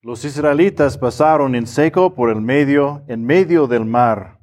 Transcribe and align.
Los 0.00 0.24
israelitas 0.24 0.96
pasaron 0.96 1.56
en 1.56 1.66
seco 1.66 2.14
por 2.14 2.30
el 2.30 2.40
medio, 2.40 3.02
en 3.08 3.24
medio 3.24 3.66
del 3.66 3.84
mar, 3.84 4.38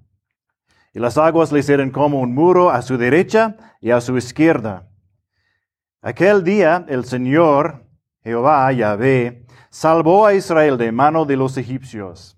y 0.94 1.00
las 1.00 1.18
aguas 1.18 1.54
les 1.54 1.70
eran 1.70 1.92
como 1.92 2.20
un 2.20 2.36
muro 2.36 2.72
a 2.72 2.82
su 2.82 2.98
derecha 2.98 3.56
y 3.80 3.92
a 3.92 4.02
su 4.02 4.18
izquierda. 4.18 4.90
Aquel 6.02 6.44
día 6.44 6.86
el 6.90 7.06
Señor, 7.06 7.86
Jehová, 8.22 8.70
Yahvé, 8.74 9.46
salvó 9.70 10.26
a 10.26 10.34
Israel 10.34 10.78
de 10.78 10.92
mano 10.92 11.24
de 11.24 11.38
los 11.38 11.56
egipcios. 11.56 12.38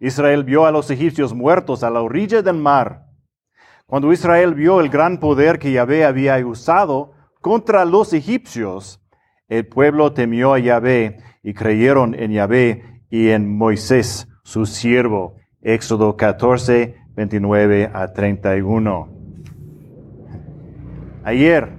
Israel 0.00 0.42
vio 0.42 0.64
a 0.64 0.70
los 0.70 0.90
egipcios 0.90 1.34
muertos 1.34 1.82
a 1.82 1.90
la 1.90 2.00
orilla 2.00 2.40
del 2.40 2.56
mar. 2.56 3.08
Cuando 3.84 4.10
Israel 4.10 4.54
vio 4.54 4.80
el 4.80 4.88
gran 4.88 5.20
poder 5.20 5.58
que 5.58 5.72
Yahvé 5.72 6.06
había 6.06 6.38
usado 6.46 7.12
contra 7.42 7.84
los 7.84 8.14
egipcios, 8.14 9.02
el 9.48 9.66
pueblo 9.66 10.14
temió 10.14 10.54
a 10.54 10.58
Yahvé 10.58 11.18
y 11.44 11.52
creyeron 11.52 12.14
en 12.14 12.32
Yahvé 12.32 13.02
y 13.10 13.28
en 13.28 13.56
Moisés, 13.56 14.26
su 14.42 14.66
siervo. 14.66 15.36
Éxodo 15.62 16.16
14, 16.16 16.96
29 17.14 17.90
a 17.92 18.12
31. 18.12 19.08
Ayer, 21.22 21.70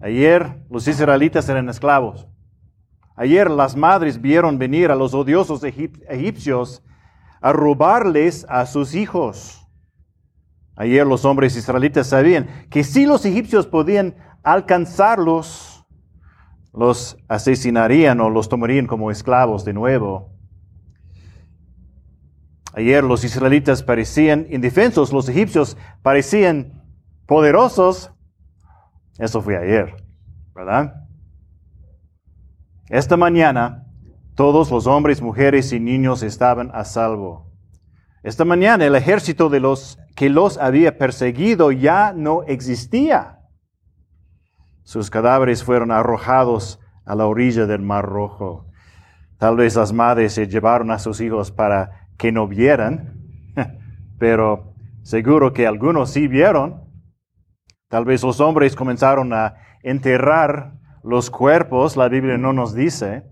ayer 0.00 0.62
los 0.70 0.86
israelitas 0.86 1.48
eran 1.48 1.68
esclavos. 1.68 2.28
Ayer 3.16 3.50
las 3.50 3.76
madres 3.76 4.20
vieron 4.20 4.58
venir 4.58 4.90
a 4.90 4.96
los 4.96 5.14
odiosos 5.14 5.62
egipcios 5.64 6.82
a 7.40 7.52
robarles 7.52 8.46
a 8.48 8.66
sus 8.66 8.94
hijos. 8.94 9.66
Ayer 10.76 11.06
los 11.06 11.24
hombres 11.24 11.56
israelitas 11.56 12.08
sabían 12.08 12.48
que 12.70 12.84
si 12.84 13.06
los 13.06 13.24
egipcios 13.24 13.66
podían 13.66 14.14
alcanzarlos, 14.42 15.73
los 16.74 17.16
asesinarían 17.28 18.20
o 18.20 18.30
los 18.30 18.48
tomarían 18.48 18.86
como 18.86 19.10
esclavos 19.10 19.64
de 19.64 19.72
nuevo. 19.72 20.32
Ayer 22.74 23.04
los 23.04 23.22
israelitas 23.22 23.82
parecían 23.82 24.46
indefensos, 24.50 25.12
los 25.12 25.28
egipcios 25.28 25.76
parecían 26.02 26.82
poderosos. 27.26 28.10
Eso 29.18 29.40
fue 29.40 29.56
ayer, 29.56 29.94
¿verdad? 30.54 31.06
Esta 32.88 33.16
mañana 33.16 33.84
todos 34.34 34.70
los 34.72 34.88
hombres, 34.88 35.22
mujeres 35.22 35.72
y 35.72 35.78
niños 35.78 36.24
estaban 36.24 36.70
a 36.74 36.84
salvo. 36.84 37.52
Esta 38.24 38.44
mañana 38.44 38.84
el 38.84 38.96
ejército 38.96 39.48
de 39.48 39.60
los 39.60 39.98
que 40.16 40.28
los 40.28 40.58
había 40.58 40.98
perseguido 40.98 41.70
ya 41.70 42.12
no 42.12 42.42
existía. 42.42 43.38
Sus 44.84 45.10
cadáveres 45.10 45.64
fueron 45.64 45.90
arrojados 45.90 46.78
a 47.04 47.14
la 47.14 47.26
orilla 47.26 47.66
del 47.66 47.82
Mar 47.82 48.04
Rojo. 48.04 48.66
Tal 49.38 49.56
vez 49.56 49.76
las 49.76 49.92
madres 49.92 50.34
se 50.34 50.46
llevaron 50.46 50.90
a 50.90 50.98
sus 50.98 51.20
hijos 51.20 51.50
para 51.50 52.08
que 52.16 52.32
no 52.32 52.46
vieran, 52.46 53.18
pero 54.18 54.74
seguro 55.02 55.52
que 55.52 55.66
algunos 55.66 56.10
sí 56.10 56.28
vieron. 56.28 56.84
Tal 57.88 58.04
vez 58.04 58.22
los 58.22 58.40
hombres 58.40 58.76
comenzaron 58.76 59.32
a 59.32 59.54
enterrar 59.82 60.78
los 61.02 61.30
cuerpos, 61.30 61.96
la 61.96 62.08
Biblia 62.08 62.38
no 62.38 62.52
nos 62.52 62.74
dice. 62.74 63.24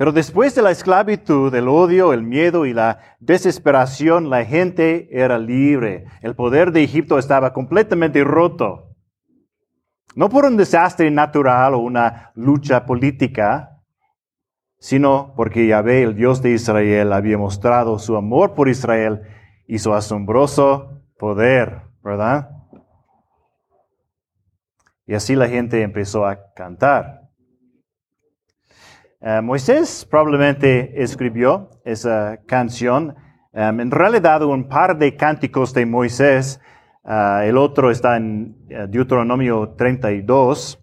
Pero 0.00 0.12
después 0.12 0.54
de 0.54 0.62
la 0.62 0.70
esclavitud, 0.70 1.54
el 1.54 1.68
odio, 1.68 2.14
el 2.14 2.22
miedo 2.22 2.64
y 2.64 2.72
la 2.72 3.00
desesperación, 3.18 4.30
la 4.30 4.46
gente 4.46 5.10
era 5.12 5.38
libre. 5.38 6.06
El 6.22 6.34
poder 6.34 6.72
de 6.72 6.82
Egipto 6.82 7.18
estaba 7.18 7.52
completamente 7.52 8.24
roto. 8.24 8.96
No 10.14 10.30
por 10.30 10.46
un 10.46 10.56
desastre 10.56 11.10
natural 11.10 11.74
o 11.74 11.80
una 11.80 12.32
lucha 12.34 12.86
política, 12.86 13.82
sino 14.78 15.34
porque 15.36 15.66
Yahvé, 15.66 16.02
el 16.04 16.16
Dios 16.16 16.40
de 16.40 16.52
Israel, 16.52 17.12
había 17.12 17.36
mostrado 17.36 17.98
su 17.98 18.16
amor 18.16 18.54
por 18.54 18.70
Israel 18.70 19.20
y 19.66 19.80
su 19.80 19.92
asombroso 19.92 21.02
poder, 21.18 21.82
¿verdad? 22.02 22.48
Y 25.06 25.12
así 25.12 25.36
la 25.36 25.46
gente 25.46 25.82
empezó 25.82 26.24
a 26.24 26.38
cantar. 26.54 27.19
Eh, 29.22 29.42
Moisés 29.42 30.06
probablemente 30.10 31.02
escribió 31.02 31.68
esa 31.84 32.40
canción. 32.46 33.14
Um, 33.52 33.80
en 33.80 33.90
realidad, 33.90 34.42
un 34.42 34.66
par 34.66 34.96
de 34.96 35.14
cánticos 35.14 35.74
de 35.74 35.84
Moisés. 35.84 36.58
Uh, 37.02 37.42
el 37.42 37.58
otro 37.58 37.90
está 37.90 38.16
en 38.16 38.56
uh, 38.70 38.86
Deuteronomio 38.88 39.74
32. 39.76 40.78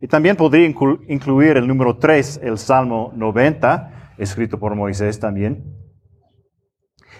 Y 0.00 0.08
también 0.08 0.34
podría 0.34 0.66
incluir 0.66 1.58
el 1.58 1.68
número 1.68 1.98
3, 1.98 2.40
el 2.42 2.58
Salmo 2.58 3.12
90, 3.14 4.14
escrito 4.18 4.58
por 4.58 4.74
Moisés 4.74 5.20
también. 5.20 5.62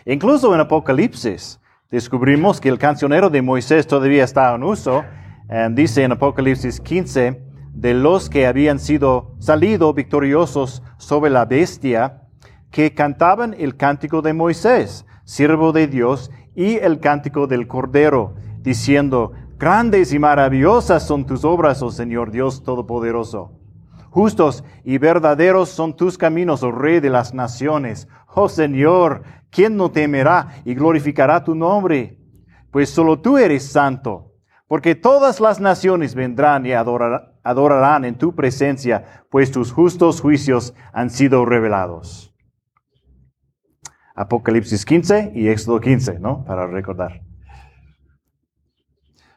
Incluso 0.07 0.53
en 0.55 0.61
Apocalipsis 0.61 1.61
descubrimos 1.91 2.61
que 2.61 2.71
el 2.71 2.79
cancionero 2.79 3.29
de 3.29 3.43
Moisés 3.43 3.87
todavía 3.87 4.25
está 4.25 4.55
en 4.55 4.65
uso. 4.65 5.05
Um, 5.49 5.75
dice 5.75 6.03
en 6.03 6.13
Apocalipsis 6.13 6.81
15, 6.81 7.50
de 7.73 7.95
los 7.95 8.29
que 8.29 8.47
habían 8.47 8.79
sido 8.79 9.35
salido 9.39 9.95
victoriosos 9.95 10.83
sobre 10.99 11.31
la 11.31 11.45
bestia, 11.45 12.23
que 12.71 12.95
cantaban 12.95 13.55
el 13.59 13.77
cántico 13.77 14.23
de 14.23 14.33
Moisés, 14.33 15.07
siervo 15.25 15.73
de 15.73 15.87
Dios, 15.87 16.31
y 16.55 16.77
el 16.77 17.01
cántico 17.01 17.47
del 17.47 17.67
Cordero, 17.67 18.35
diciendo, 18.59 19.33
Grandes 19.59 20.13
y 20.13 20.19
maravillosas 20.19 21.07
son 21.07 21.27
tus 21.27 21.45
obras, 21.45 21.83
oh 21.83 21.91
Señor 21.91 22.31
Dios 22.31 22.63
Todopoderoso. 22.63 23.53
Justos 24.09 24.65
y 24.85 24.99
verdaderos 24.99 25.69
son 25.69 25.97
tus 25.97 26.19
caminos, 26.19 26.63
oh 26.63 26.73
Rey 26.73 27.01
de 27.01 27.11
las 27.11 27.35
naciones. 27.35 28.09
Oh 28.35 28.49
Señor, 28.49 29.23
¿quién 29.51 29.77
no 29.77 29.91
temerá 29.91 30.63
y 30.65 30.75
glorificará 30.75 31.45
tu 31.45 31.55
nombre? 31.55 32.19
Pues 32.71 32.91
solo 32.91 33.21
tú 33.21 33.37
eres 33.37 33.71
santo, 33.71 34.33
porque 34.67 34.95
todas 34.95 35.41
las 35.41 35.61
naciones 35.61 36.15
vendrán 36.15 36.65
y 36.65 36.73
adorarán 36.73 37.30
adorarán 37.43 38.05
en 38.05 38.17
tu 38.17 38.35
presencia, 38.35 39.25
pues 39.31 39.51
tus 39.51 39.73
justos 39.73 40.21
juicios 40.21 40.75
han 40.93 41.11
sido 41.11 41.45
revelados. 41.45 42.35
Apocalipsis 44.15 44.85
15 44.85 45.33
y 45.35 45.49
Éxodo 45.49 45.81
15, 45.81 46.19
¿no? 46.19 46.45
Para 46.45 46.67
recordar. 46.67 47.23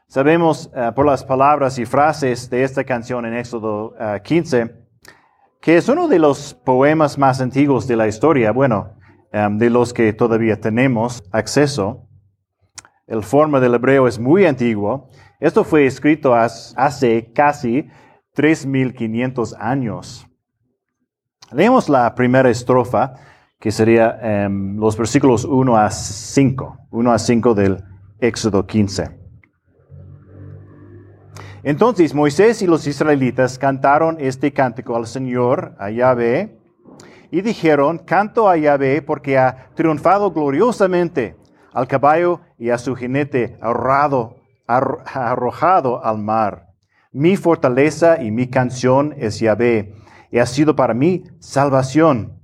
Sabemos 0.08 0.70
eh, 0.76 0.92
por 0.96 1.06
las 1.06 1.24
palabras 1.24 1.80
y 1.80 1.86
frases 1.86 2.50
de 2.50 2.64
esta 2.64 2.84
canción 2.84 3.26
en 3.26 3.34
Éxodo 3.34 3.96
15 4.24 4.62
eh, 4.62 4.84
que 5.64 5.78
es 5.78 5.88
uno 5.88 6.10
de 6.10 6.20
los 6.20 6.54
poemas 6.54 7.18
más 7.18 7.40
antiguos 7.40 7.88
de 7.88 7.96
la 7.96 8.10
historia, 8.10 8.52
bueno, 8.52 8.98
em, 9.32 9.58
de 9.58 9.70
los 9.70 9.94
que 9.94 10.12
todavía 10.12 10.60
tenemos 10.60 11.24
acceso. 11.32 12.10
El 13.08 13.24
forma 13.24 13.62
del 13.62 13.76
hebreo 13.76 14.06
es 14.06 14.20
muy 14.20 14.46
antiguo 14.46 15.10
esto 15.44 15.66
fue 15.66 15.86
escrito 15.86 16.34
hace 16.34 17.34
casi 17.34 17.90
3.500 18.34 19.58
años. 19.60 20.26
Leemos 21.52 21.90
la 21.90 22.16
primera 22.16 22.50
estrofa, 22.50 23.16
que 23.60 23.70
sería 23.70 24.18
em, 24.22 24.78
los 24.78 24.96
versículos 24.96 25.44
1 25.44 25.76
a 25.76 25.92
5, 25.92 26.78
1 26.90 27.12
a 27.12 27.20
5 27.20 27.54
del 27.56 27.84
Éxodo 28.22 28.66
15. 28.66 29.20
Entonces 31.64 32.14
Moisés 32.14 32.62
y 32.62 32.66
los 32.66 32.88
israelitas 32.88 33.60
cantaron 33.60 34.16
este 34.22 34.54
cántico 34.54 34.96
al 34.96 35.08
Señor, 35.08 35.76
a 35.78 35.90
Yahvé, 35.90 36.58
y 37.32 37.42
dijeron, 37.42 37.98
canto 37.98 38.48
a 38.48 38.56
Yahvé 38.56 39.02
porque 39.02 39.38
ha 39.38 39.68
triunfado 39.76 40.32
gloriosamente 40.32 41.36
al 41.74 41.86
caballo 41.90 42.40
y 42.58 42.70
a 42.70 42.78
su 42.78 42.96
jinete 42.96 43.58
ahorrado 43.60 44.43
arrojado 44.68 46.04
al 46.04 46.20
mar. 46.20 46.68
Mi 47.12 47.38
fortaleza 47.38 48.22
y 48.22 48.32
mi 48.32 48.48
canción 48.48 49.14
es 49.18 49.40
Yahvé, 49.40 49.94
y 50.32 50.40
ha 50.40 50.46
sido 50.46 50.76
para 50.76 50.94
mí 50.94 51.24
salvación. 51.40 52.40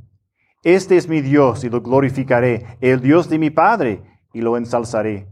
Este 0.63 0.97
es 0.97 1.07
mi 1.07 1.21
Dios 1.21 1.63
y 1.63 1.69
lo 1.69 1.81
glorificaré, 1.81 2.77
el 2.81 3.01
Dios 3.01 3.29
de 3.29 3.39
mi 3.39 3.49
Padre, 3.49 4.03
y 4.33 4.41
lo 4.41 4.57
ensalzaré. 4.57 5.27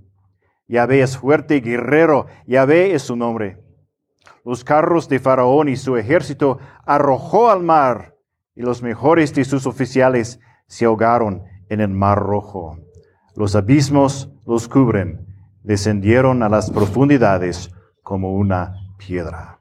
Yahvé 0.68 1.02
es 1.02 1.18
fuerte 1.18 1.58
y 1.58 1.62
guerrero, 1.62 2.26
Yahvé 2.48 2.94
es 2.94 3.04
su 3.04 3.16
nombre. 3.16 3.62
Los 4.44 4.64
carros 4.64 5.08
de 5.08 5.20
Faraón 5.20 5.70
y 5.70 5.76
su 5.76 5.98
ejército 5.98 6.60
arrojó 6.86 7.50
al 7.52 7.62
mar, 7.64 8.16
y 8.56 8.62
los 8.62 8.82
mejores 8.82 9.36
de 9.36 9.46
sus 9.46 9.68
oficiales 9.68 10.40
se 10.68 10.86
ahogaron 10.86 11.44
en 11.70 11.82
el 11.82 11.90
mar 11.90 12.20
rojo. 12.20 12.80
Los 13.36 13.56
abismos 13.56 14.32
los 14.46 14.68
cubren 14.68 15.27
descendieron 15.64 16.44
a 16.44 16.50
las 16.50 16.72
profundidades 16.72 17.72
como 18.04 18.34
una 18.34 18.76
piedra. 18.98 19.60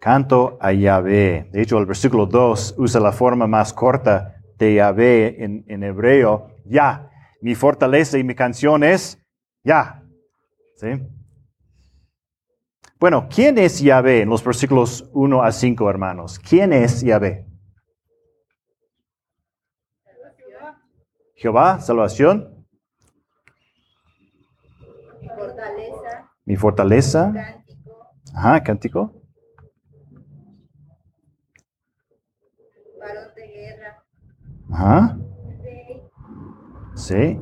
Canto 0.00 0.56
a 0.60 0.72
Yahvé. 0.72 1.48
De 1.52 1.62
hecho, 1.62 1.78
el 1.78 1.86
versículo 1.86 2.26
2 2.26 2.76
usa 2.78 3.00
la 3.00 3.12
forma 3.12 3.46
más 3.46 3.72
corta 3.72 4.36
de 4.58 4.74
Yahvé 4.74 5.42
en, 5.42 5.82
hebreo. 5.82 6.48
Ya. 6.64 7.10
Mi 7.40 7.54
fortaleza 7.54 8.18
y 8.18 8.24
mi 8.24 8.34
canción 8.34 8.84
es 8.84 9.18
ya. 9.64 10.02
¿Sí? 10.76 10.88
Bueno, 12.98 13.28
¿quién 13.28 13.58
es 13.58 13.80
Yahvé 13.80 14.22
en 14.22 14.28
los 14.28 14.44
versículos 14.44 15.08
1 15.12 15.42
a 15.42 15.52
5, 15.52 15.90
hermanos? 15.90 16.38
¿Quién 16.38 16.72
es 16.72 17.02
Yahvé? 17.02 17.46
Jehová, 21.34 21.80
salvación. 21.80 22.66
Fortaleza, 25.36 26.32
Mi 26.46 26.56
fortaleza. 26.56 27.32
cántico, 27.34 28.06
Ajá, 28.34 28.62
cántico. 28.62 29.12
varón 33.00 33.34
de 33.36 33.46
guerra, 33.48 34.04
Ajá. 34.72 35.18
rey, 35.62 36.02
Sí. 36.94 37.38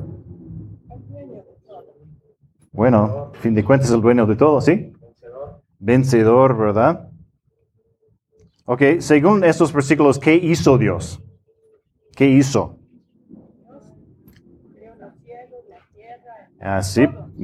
Bueno, 2.73 3.31
fin 3.35 3.53
de 3.53 3.63
cuentas 3.63 3.91
el 3.91 4.01
dueño 4.01 4.25
de 4.25 4.35
todo, 4.35 4.59
¿sí? 4.59 4.91
Vencedor, 5.79 6.57
¿verdad? 6.57 7.09
Ok, 8.65 8.81
según 8.99 9.43
estos 9.43 9.71
versículos, 9.71 10.19
¿qué 10.19 10.33
hizo 10.35 10.77
Dios? 10.77 11.21
¿Qué 12.15 12.27
hizo? 12.27 12.79
Ah, 16.59 16.81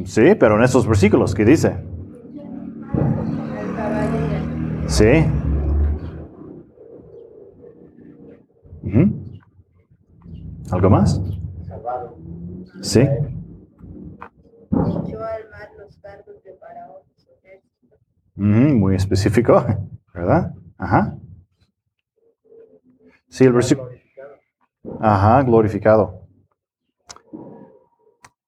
sí, 0.06 0.36
pero 0.36 0.58
en 0.58 0.64
estos 0.64 0.88
versículos, 0.88 1.34
¿qué 1.34 1.46
dice? 1.46 1.78
Sí. 4.88 5.26
¿Algo 10.72 10.90
más? 10.90 11.22
Sí. 12.82 13.08
Muy 18.36 18.96
específico, 18.96 19.64
¿verdad? 20.14 20.54
Ajá. 20.78 21.18
Sí, 23.28 23.44
el 23.44 23.54
versículo. 23.54 23.90
Ajá, 25.00 25.44
glorificado. 25.44 26.21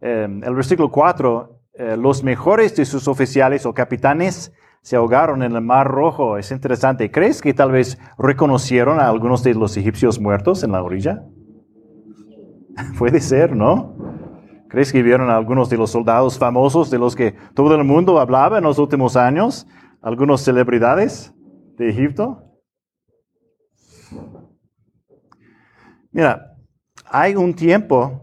Eh, 0.06 0.28
el 0.44 0.54
versículo 0.54 0.92
4, 0.92 1.62
eh, 1.76 1.96
los 1.96 2.26
mejores 2.26 2.76
de 2.76 2.84
sus 2.84 3.08
oficiales 3.08 3.66
o 3.66 3.74
capitanes 3.74 4.52
se 4.82 4.98
ahogaron 4.98 5.44
en 5.44 5.54
el 5.54 5.62
mar 5.62 5.88
rojo. 5.88 6.38
Es 6.38 6.52
interesante. 6.52 7.10
¿Crees 7.10 7.42
que 7.42 7.54
tal 7.54 7.72
vez 7.72 7.98
reconocieron 8.18 9.00
a 9.00 9.08
algunos 9.08 9.44
de 9.44 9.54
los 9.54 9.78
egipcios 9.78 10.20
muertos 10.20 10.62
en 10.64 10.74
la 10.74 10.84
orilla? 10.84 11.24
Puede 13.00 13.22
ser, 13.22 13.56
¿no? 13.56 13.96
¿Crees 14.68 14.92
que 14.92 15.02
vieron 15.02 15.30
a 15.30 15.38
algunos 15.38 15.70
de 15.70 15.78
los 15.78 15.92
soldados 15.92 16.38
famosos 16.38 16.90
de 16.92 17.00
los 17.00 17.16
que 17.16 17.34
todo 17.54 17.74
el 17.74 17.86
mundo 17.86 18.20
hablaba 18.20 18.58
en 18.58 18.66
los 18.66 18.80
últimos 18.80 19.16
años? 19.16 19.66
¿Algunas 20.02 20.42
celebridades 20.42 21.34
de 21.78 21.88
Egipto? 21.88 22.44
Mira, 26.12 26.58
hay 27.06 27.36
un 27.36 27.54
tiempo 27.54 28.20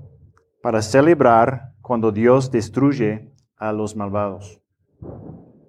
para 0.63 0.83
celebrar 0.83 1.70
cuando 1.81 2.13
Dios 2.13 2.51
destruye 2.51 3.31
a 3.57 3.73
los 3.73 3.97
malvados. 3.97 4.61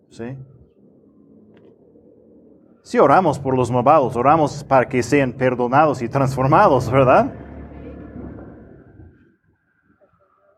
¿Sí? 0.09 0.37
Sí 2.83 2.99
oramos 2.99 3.39
por 3.39 3.55
los 3.55 3.71
malvados, 3.71 4.15
oramos 4.15 4.63
para 4.63 4.87
que 4.87 5.03
sean 5.03 5.33
perdonados 5.33 6.01
y 6.01 6.09
transformados, 6.09 6.91
¿verdad? 6.91 7.33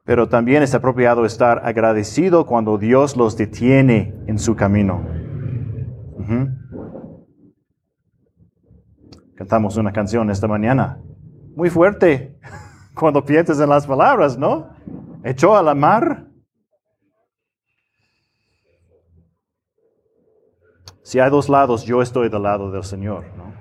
Pero 0.06 0.28
también 0.28 0.64
es 0.64 0.74
apropiado 0.74 1.26
estar 1.26 1.66
agradecido 1.66 2.46
cuando 2.46 2.78
Dios 2.78 3.16
los 3.16 3.38
detiene 3.38 4.14
en 4.28 4.40
su 4.40 4.56
camino. 4.56 5.02
Cantamos 9.36 9.78
una 9.78 9.92
canción 9.92 10.30
esta 10.30 10.48
mañana. 10.48 11.02
Muy 11.56 11.70
fuerte 11.70 12.38
cuando 12.96 13.24
piensas 13.24 13.60
en 13.60 13.70
las 13.70 13.88
palabras, 13.88 14.38
¿no? 14.38 14.70
Echó 15.24 15.56
a 15.56 15.64
la 15.64 15.74
mar. 15.74 16.28
Si 21.04 21.20
hay 21.20 21.30
dos 21.30 21.50
lados, 21.50 21.84
yo 21.84 22.02
estoy 22.02 22.30
del 22.30 22.44
lado 22.44 22.72
del 22.72 22.84
Señor, 22.84 23.26
¿no? 23.36 23.54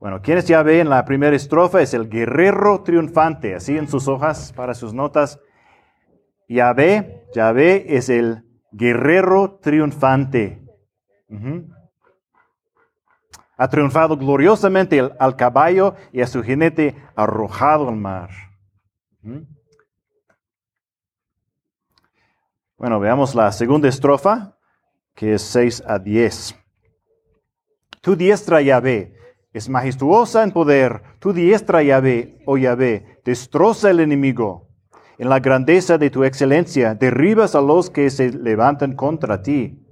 Bueno, 0.00 0.22
quienes 0.22 0.46
ya 0.46 0.62
ven 0.62 0.82
en 0.82 0.90
la 0.90 1.04
primera 1.04 1.34
estrofa 1.34 1.82
es 1.82 1.92
el 1.92 2.08
guerrero 2.08 2.82
triunfante, 2.84 3.56
así 3.56 3.76
en 3.76 3.88
sus 3.88 4.06
hojas 4.06 4.52
para 4.52 4.74
sus 4.74 4.94
notas. 4.94 5.40
Yahvé, 6.48 7.24
Yahvé 7.34 7.96
es 7.96 8.08
el 8.08 8.44
guerrero 8.70 9.58
triunfante. 9.60 10.62
Ha 13.58 13.68
triunfado 13.68 14.16
gloriosamente 14.16 15.00
al 15.18 15.34
caballo 15.34 15.96
y 16.12 16.20
a 16.20 16.28
su 16.28 16.44
jinete 16.44 16.94
arrojado 17.16 17.88
al 17.88 17.96
mar. 17.96 18.30
Bueno, 22.76 23.00
veamos 23.00 23.34
la 23.34 23.50
segunda 23.50 23.88
estrofa, 23.88 24.56
que 25.16 25.34
es 25.34 25.42
6 25.42 25.82
a 25.88 25.98
10. 25.98 26.54
Tu 28.00 28.14
diestra, 28.14 28.62
Yahvé, 28.62 29.16
es 29.52 29.68
majestuosa 29.68 30.44
en 30.44 30.52
poder. 30.52 31.02
Tu 31.18 31.32
diestra, 31.32 31.82
Yahvé, 31.82 32.40
oh 32.46 32.56
Yahvé, 32.56 33.20
destroza 33.24 33.90
el 33.90 33.98
enemigo. 33.98 34.68
En 35.18 35.28
la 35.28 35.40
grandeza 35.40 35.98
de 35.98 36.10
tu 36.10 36.22
excelencia, 36.22 36.94
derribas 36.94 37.56
a 37.56 37.60
los 37.60 37.90
que 37.90 38.08
se 38.10 38.30
levantan 38.30 38.94
contra 38.94 39.42
ti. 39.42 39.84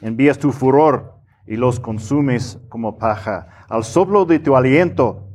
Envías 0.00 0.40
tu 0.40 0.50
furor 0.50 1.13
y 1.46 1.56
los 1.56 1.80
consumes 1.80 2.60
como 2.68 2.98
paja. 2.98 3.48
Al 3.68 3.84
soplo 3.84 4.24
de 4.24 4.38
tu 4.38 4.56
aliento 4.56 5.28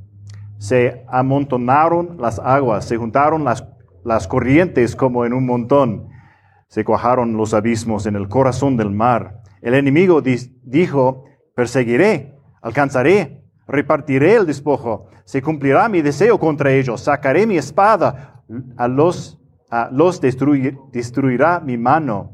se 0.57 1.05
amontonaron 1.07 2.17
las 2.19 2.39
aguas, 2.39 2.85
se 2.85 2.97
juntaron 2.97 3.43
las, 3.43 3.65
las 4.03 4.27
corrientes 4.27 4.95
como 4.95 5.25
en 5.25 5.33
un 5.33 5.45
montón. 5.45 6.09
Se 6.67 6.83
cuajaron 6.83 7.37
los 7.37 7.53
abismos 7.53 8.05
en 8.05 8.15
el 8.15 8.27
corazón 8.27 8.77
del 8.77 8.91
mar. 8.91 9.41
El 9.61 9.73
enemigo 9.73 10.21
dijo, 10.21 11.25
perseguiré, 11.55 12.35
alcanzaré, 12.61 13.43
repartiré 13.67 14.35
el 14.35 14.45
despojo, 14.45 15.07
se 15.25 15.41
cumplirá 15.41 15.89
mi 15.89 16.01
deseo 16.01 16.39
contra 16.39 16.71
ellos, 16.71 17.01
sacaré 17.01 17.45
mi 17.45 17.57
espada, 17.57 18.43
a 18.77 18.87
los, 18.87 19.39
a 19.69 19.89
los 19.91 20.21
destruir- 20.21 20.79
destruirá 20.91 21.59
mi 21.59 21.77
mano. 21.77 22.33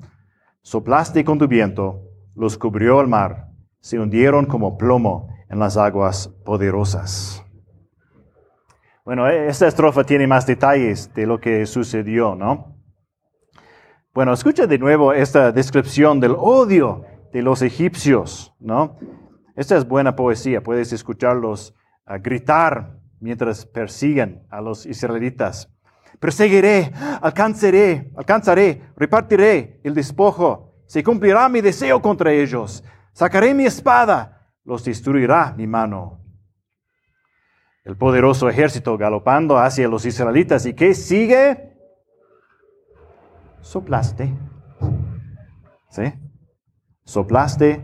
Soplaste 0.62 1.24
con 1.24 1.38
tu 1.38 1.48
viento, 1.48 2.02
los 2.36 2.58
cubrió 2.58 3.02
el 3.02 3.08
mar, 3.08 3.50
se 3.86 4.00
hundieron 4.00 4.48
como 4.48 4.80
plomo 4.80 5.30
en 5.48 5.60
las 5.60 5.78
aguas 5.78 6.30
poderosas. 6.44 7.46
Bueno, 9.06 9.30
e- 9.30 9.48
esta 9.48 9.68
estrofa 9.68 10.04
tiene 10.04 10.26
más 10.26 10.48
detalles 10.48 11.14
de 11.14 11.28
lo 11.28 11.40
que 11.40 11.68
sucedió, 11.68 12.34
¿no? 12.34 12.82
Bueno, 14.12 14.34
escucha 14.34 14.66
de 14.66 14.80
nuevo 14.80 15.14
esta 15.14 15.52
descripción 15.52 16.20
del 16.20 16.34
odio 16.36 17.06
de 17.32 17.44
los 17.44 17.62
egipcios, 17.62 18.56
¿no? 18.60 18.98
Esta 19.56 19.78
es 19.78 19.88
buena 19.88 20.16
poesía, 20.16 20.64
puedes 20.64 20.92
escucharlos 20.92 21.76
ah, 22.08 22.18
gritar 22.18 22.98
mientras 23.20 23.68
persiguen 23.68 24.48
a 24.50 24.62
los 24.62 24.88
israelitas. 24.88 25.72
Perseguiré, 26.20 26.92
alcanzaré, 27.22 28.12
alcanzaré, 28.18 28.82
repartiré 28.98 29.80
el 29.84 29.94
despojo, 29.94 30.74
se 30.88 31.04
cumplirá 31.04 31.48
mi 31.50 31.62
deseo 31.62 32.02
contra 32.02 32.32
ellos, 32.32 32.84
sacaré 33.16 33.54
mi 33.54 33.66
espada, 33.66 34.52
los 34.66 34.84
destruirá 34.84 35.54
mi 35.58 35.66
mano. 35.66 36.20
El 37.84 37.96
poderoso 37.98 38.50
ejército 38.50 38.98
galopando 38.98 39.58
hacia 39.58 39.88
los 39.88 40.06
israelitas 40.06 40.66
y 40.66 40.74
que 40.74 40.94
sigue 40.94 41.74
soplaste. 43.62 44.34
¿Sí? 45.90 46.14
Soplaste 47.06 47.82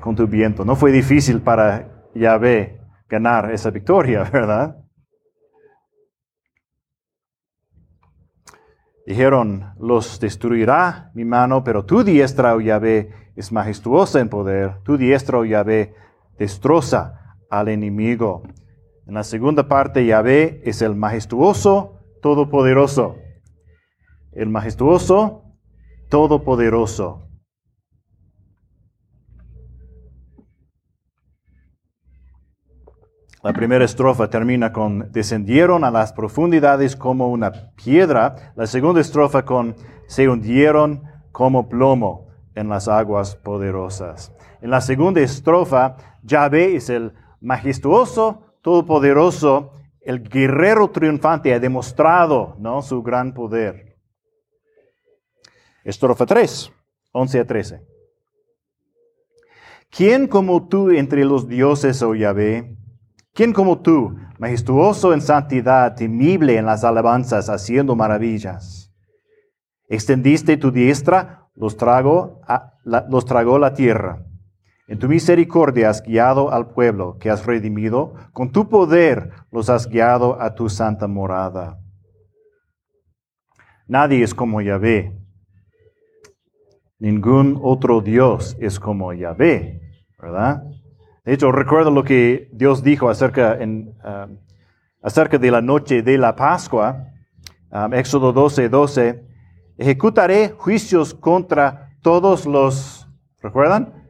con 0.00 0.16
tu 0.16 0.26
viento. 0.26 0.64
No 0.64 0.74
fue 0.74 0.90
difícil 0.90 1.40
para 1.40 2.08
Yahvé 2.14 2.80
ganar 3.08 3.52
esa 3.52 3.70
victoria, 3.70 4.24
¿verdad? 4.32 4.83
Dijeron, 9.06 9.74
los 9.78 10.18
destruirá 10.18 11.10
mi 11.14 11.24
mano, 11.24 11.62
pero 11.62 11.84
tu 11.84 12.04
diestra, 12.04 12.54
oh 12.54 12.60
Yahvé, 12.60 13.10
es 13.36 13.52
majestuosa 13.52 14.20
en 14.20 14.28
poder. 14.28 14.82
Tu 14.82 14.96
diestra, 14.96 15.38
oh 15.38 15.44
Yahvé, 15.44 15.94
destroza 16.38 17.36
al 17.50 17.68
enemigo. 17.68 18.42
En 19.06 19.14
la 19.14 19.24
segunda 19.24 19.68
parte, 19.68 20.06
Yahvé 20.06 20.62
es 20.64 20.80
el 20.80 20.94
majestuoso, 20.94 22.00
todopoderoso 22.22 23.16
el 24.34 24.48
majestuoso, 24.48 25.44
todopoderoso. 26.10 27.23
La 33.44 33.52
primera 33.52 33.84
estrofa 33.84 34.30
termina 34.30 34.72
con 34.72 35.12
descendieron 35.12 35.84
a 35.84 35.90
las 35.90 36.14
profundidades 36.14 36.96
como 36.96 37.28
una 37.28 37.52
piedra. 37.76 38.54
La 38.56 38.66
segunda 38.66 39.02
estrofa 39.02 39.44
con 39.44 39.76
se 40.06 40.30
hundieron 40.30 41.02
como 41.30 41.68
plomo 41.68 42.28
en 42.54 42.70
las 42.70 42.88
aguas 42.88 43.36
poderosas. 43.36 44.32
En 44.62 44.70
la 44.70 44.80
segunda 44.80 45.20
estrofa, 45.20 45.98
Yahvé 46.22 46.76
es 46.76 46.88
el 46.88 47.12
majestuoso, 47.42 48.56
todopoderoso, 48.62 49.72
el 50.00 50.26
guerrero 50.26 50.88
triunfante, 50.88 51.52
ha 51.52 51.60
demostrado 51.60 52.56
¿no? 52.58 52.80
su 52.80 53.02
gran 53.02 53.34
poder. 53.34 53.98
Estrofa 55.84 56.24
3, 56.24 56.72
11 57.12 57.40
a 57.40 57.46
13. 57.46 57.82
¿Quién 59.90 60.28
como 60.28 60.66
tú 60.66 60.92
entre 60.92 61.26
los 61.26 61.46
dioses, 61.46 62.02
oh 62.02 62.14
Yahvé? 62.14 62.78
¿Quién 63.34 63.52
como 63.52 63.80
tú, 63.80 64.16
majestuoso 64.38 65.12
en 65.12 65.20
santidad, 65.20 65.96
temible 65.96 66.56
en 66.56 66.66
las 66.66 66.84
alabanzas, 66.84 67.50
haciendo 67.50 67.96
maravillas? 67.96 68.92
Extendiste 69.88 70.56
tu 70.56 70.70
diestra, 70.70 71.48
los, 71.56 71.76
trago 71.76 72.40
la, 72.84 73.06
los 73.08 73.24
tragó 73.26 73.58
la 73.58 73.74
tierra. 73.74 74.24
En 74.86 75.00
tu 75.00 75.08
misericordia 75.08 75.90
has 75.90 76.02
guiado 76.02 76.52
al 76.52 76.70
pueblo 76.70 77.18
que 77.18 77.28
has 77.28 77.44
redimido, 77.44 78.14
con 78.32 78.52
tu 78.52 78.68
poder 78.68 79.30
los 79.50 79.68
has 79.68 79.88
guiado 79.88 80.40
a 80.40 80.54
tu 80.54 80.68
santa 80.68 81.08
morada. 81.08 81.80
Nadie 83.88 84.22
es 84.22 84.32
como 84.32 84.60
Yahvé. 84.60 85.18
Ningún 87.00 87.58
otro 87.60 88.00
Dios 88.00 88.56
es 88.60 88.78
como 88.78 89.12
Yahvé, 89.12 89.80
¿verdad? 90.20 90.62
De 91.24 91.32
hecho, 91.32 91.50
recuerdo 91.52 91.90
lo 91.90 92.04
que 92.04 92.50
Dios 92.52 92.82
dijo 92.82 93.08
acerca, 93.08 93.56
en, 93.58 93.94
um, 94.04 94.38
acerca 95.00 95.38
de 95.38 95.50
la 95.50 95.62
noche 95.62 96.02
de 96.02 96.18
la 96.18 96.36
Pascua, 96.36 97.08
um, 97.70 97.94
Éxodo 97.94 98.32
12, 98.32 98.68
12. 98.68 99.24
Ejecutaré 99.78 100.50
juicios 100.50 101.14
contra 101.14 101.96
todos 102.02 102.44
los, 102.44 103.08
¿recuerdan? 103.40 104.06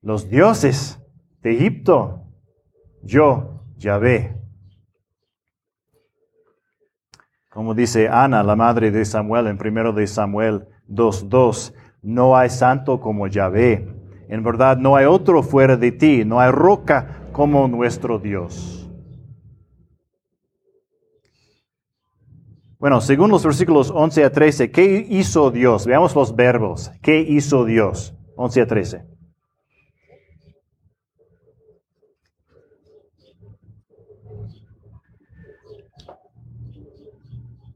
Los 0.00 0.30
dioses 0.30 0.98
de 1.42 1.54
Egipto. 1.54 2.22
Yo, 3.02 3.62
Yahvé. 3.76 4.34
Como 7.50 7.74
dice 7.74 8.08
Ana, 8.08 8.42
la 8.42 8.56
madre 8.56 8.90
de 8.90 9.04
Samuel, 9.04 9.46
en 9.46 9.58
primero 9.58 9.92
de 9.92 10.06
Samuel 10.06 10.68
2.2, 10.88 11.74
no 12.02 12.36
hay 12.36 12.48
santo 12.48 12.98
como 13.00 13.26
Yahvé. 13.26 13.97
En 14.28 14.42
verdad 14.42 14.76
no 14.76 14.94
hay 14.94 15.06
otro 15.06 15.42
fuera 15.42 15.76
de 15.76 15.90
ti, 15.90 16.24
no 16.24 16.38
hay 16.38 16.50
roca 16.50 17.22
como 17.32 17.66
nuestro 17.66 18.18
Dios. 18.18 18.78
Bueno, 22.78 23.00
según 23.00 23.30
los 23.30 23.42
versículos 23.42 23.90
11 23.90 24.24
a 24.24 24.30
13, 24.30 24.70
¿qué 24.70 25.04
hizo 25.08 25.50
Dios? 25.50 25.84
Veamos 25.84 26.14
los 26.14 26.36
verbos. 26.36 26.92
¿Qué 27.02 27.20
hizo 27.20 27.64
Dios? 27.64 28.14
11 28.36 28.60
a 28.60 28.66
13. 28.66 29.02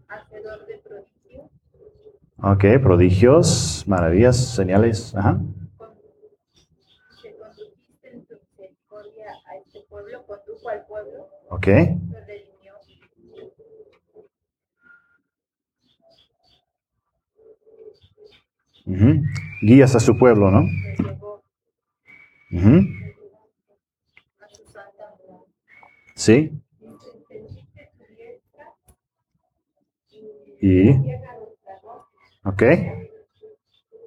Hacedor 0.09 0.67
de 0.67 0.79
prodigios, 0.79 1.51
Ok, 2.43 2.65
prodigios, 2.83 3.85
maravillas, 3.87 4.37
señales. 4.37 5.15
Ajá. 5.17 5.41
que 7.23 7.37
condujiste 7.37 8.11
en 8.11 8.27
tu 8.27 8.35
misericordia 8.35 9.27
a 9.49 9.57
este 9.57 9.81
pueblo, 9.89 10.25
condujo 10.27 10.69
al 10.69 10.85
pueblo, 10.87 11.29
Ok. 11.63 11.69
Ujú. 18.85 19.23
Guías 19.63 19.95
a 19.95 20.01
su 20.01 20.19
pueblo, 20.19 20.51
¿no? 20.51 20.67
morada. 22.51 22.81
Sí. 26.17 26.51
Y. 30.61 30.91
Ok. 32.45 32.63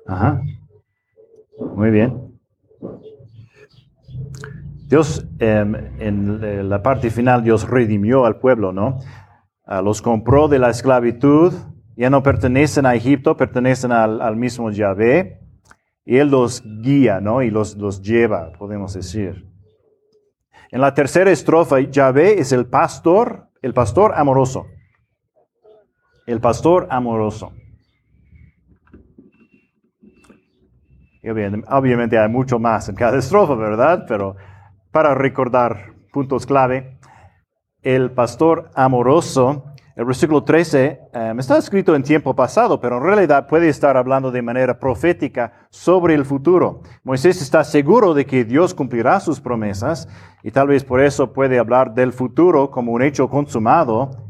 Ajá. 0.05 0.41
Muy 1.57 1.89
bien. 1.89 2.37
Dios, 4.87 5.25
em, 5.39 5.75
en 5.99 6.39
eh, 6.43 6.63
la 6.63 6.83
parte 6.83 7.09
final, 7.09 7.43
Dios 7.43 7.67
redimió 7.67 8.25
al 8.25 8.37
pueblo, 8.37 8.71
¿no? 8.71 8.99
Ah, 9.65 9.81
los 9.81 10.01
compró 10.01 10.47
de 10.47 10.59
la 10.59 10.69
esclavitud, 10.69 11.53
ya 11.95 12.11
no 12.11 12.21
pertenecen 12.21 12.85
a 12.85 12.93
Egipto, 12.93 13.35
pertenecen 13.35 13.91
al, 13.91 14.21
al 14.21 14.35
mismo 14.35 14.69
Yahvé, 14.69 15.39
y 16.05 16.17
Él 16.17 16.29
los 16.29 16.63
guía, 16.81 17.19
¿no? 17.19 17.41
Y 17.41 17.49
los, 17.49 17.77
los 17.77 18.03
lleva, 18.03 18.51
podemos 18.59 18.93
decir. 18.93 19.47
En 20.69 20.81
la 20.81 20.93
tercera 20.93 21.31
estrofa, 21.31 21.79
Yahvé 21.79 22.39
es 22.39 22.51
el 22.51 22.67
pastor, 22.67 23.49
el 23.63 23.73
pastor 23.73 24.13
amoroso. 24.15 24.67
El 26.27 26.39
pastor 26.41 26.87
amoroso. 26.91 27.53
Y 31.23 31.29
obviamente 31.29 32.19
hay 32.19 32.29
mucho 32.29 32.59
más 32.59 32.87
en 32.87 32.95
cada 32.95 33.17
estrofa, 33.17 33.55
¿verdad? 33.55 34.05
Pero 34.07 34.35
para 34.95 35.13
recordar 35.13 35.93
puntos 36.13 36.45
clave, 36.45 36.97
el 37.81 38.11
pastor 38.11 38.71
amoroso, 38.75 39.65
el 39.97 40.05
versículo 40.05 40.45
13, 40.45 41.01
eh, 41.13 41.33
está 41.37 41.57
escrito 41.57 41.95
en 41.95 42.03
tiempo 42.03 42.33
pasado, 42.33 42.79
pero 42.79 42.95
en 42.95 43.03
realidad 43.03 43.45
puede 43.49 43.67
estar 43.67 43.97
hablando 43.97 44.31
de 44.31 44.41
manera 44.41 44.79
profética 44.79 45.67
sobre 45.69 46.13
el 46.13 46.23
futuro. 46.23 46.81
Moisés 47.03 47.41
está 47.41 47.65
seguro 47.65 48.13
de 48.13 48.25
que 48.25 48.45
Dios 48.45 48.73
cumplirá 48.73 49.19
sus 49.19 49.41
promesas 49.41 50.07
y 50.43 50.51
tal 50.51 50.69
vez 50.69 50.85
por 50.85 51.01
eso 51.01 51.33
puede 51.33 51.59
hablar 51.59 51.93
del 51.93 52.13
futuro 52.13 52.71
como 52.71 52.93
un 52.93 53.01
hecho 53.01 53.29
consumado. 53.29 54.29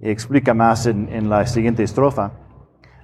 Explica 0.00 0.54
más 0.54 0.86
en 0.86 1.28
la 1.28 1.46
siguiente 1.46 1.82
estrofa. 1.82 2.32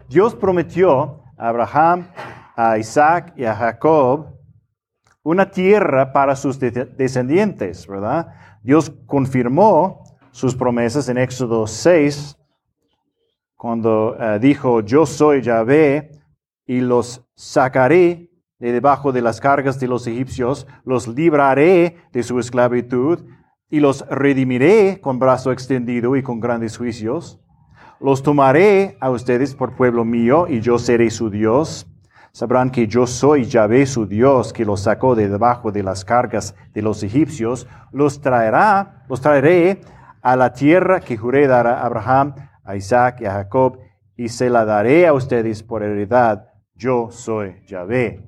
Dios 0.08 0.34
prometió 0.34 1.24
a 1.36 1.48
Abraham, 1.50 2.08
a 2.56 2.78
Isaac 2.78 3.34
y 3.36 3.44
a 3.44 3.54
Jacob 3.54 4.31
una 5.22 5.50
tierra 5.50 6.12
para 6.12 6.36
sus 6.36 6.58
de- 6.58 6.70
descendientes, 6.70 7.86
¿verdad? 7.86 8.34
Dios 8.62 8.92
confirmó 9.06 10.04
sus 10.30 10.54
promesas 10.54 11.08
en 11.08 11.18
Éxodo 11.18 11.66
6, 11.66 12.38
cuando 13.56 14.16
eh, 14.18 14.38
dijo, 14.40 14.80
yo 14.80 15.06
soy 15.06 15.42
Yahvé 15.42 16.10
y 16.66 16.80
los 16.80 17.24
sacaré 17.36 18.30
de 18.58 18.72
debajo 18.72 19.12
de 19.12 19.22
las 19.22 19.40
cargas 19.40 19.78
de 19.78 19.88
los 19.88 20.06
egipcios, 20.06 20.66
los 20.84 21.06
libraré 21.06 21.96
de 22.12 22.22
su 22.22 22.38
esclavitud 22.38 23.20
y 23.68 23.80
los 23.80 24.06
redimiré 24.08 25.00
con 25.00 25.18
brazo 25.18 25.52
extendido 25.52 26.16
y 26.16 26.22
con 26.22 26.40
grandes 26.40 26.76
juicios. 26.76 27.40
Los 28.00 28.22
tomaré 28.22 28.96
a 29.00 29.10
ustedes 29.10 29.54
por 29.54 29.76
pueblo 29.76 30.04
mío 30.04 30.46
y 30.48 30.60
yo 30.60 30.78
seré 30.78 31.10
su 31.10 31.30
Dios. 31.30 31.86
Sabrán 32.32 32.70
que 32.70 32.86
yo 32.86 33.06
soy 33.06 33.44
Yahvé 33.44 33.84
su 33.84 34.06
Dios, 34.06 34.54
que 34.54 34.64
los 34.64 34.80
sacó 34.80 35.14
de 35.14 35.28
debajo 35.28 35.70
de 35.70 35.82
las 35.82 36.02
cargas 36.02 36.54
de 36.72 36.80
los 36.80 37.02
egipcios. 37.02 37.66
Los 37.92 38.22
traerá, 38.22 39.04
los 39.08 39.20
traeré 39.20 39.82
a 40.22 40.34
la 40.34 40.54
tierra 40.54 41.00
que 41.00 41.18
juré 41.18 41.46
dar 41.46 41.66
a 41.66 41.84
Abraham, 41.84 42.34
a 42.64 42.74
Isaac 42.74 43.20
y 43.20 43.26
a 43.26 43.32
Jacob, 43.32 43.78
y 44.16 44.30
se 44.30 44.48
la 44.48 44.64
daré 44.64 45.06
a 45.06 45.12
ustedes 45.12 45.62
por 45.62 45.82
heredad. 45.82 46.48
Yo 46.74 47.10
soy 47.10 47.66
Yahvé. 47.66 48.26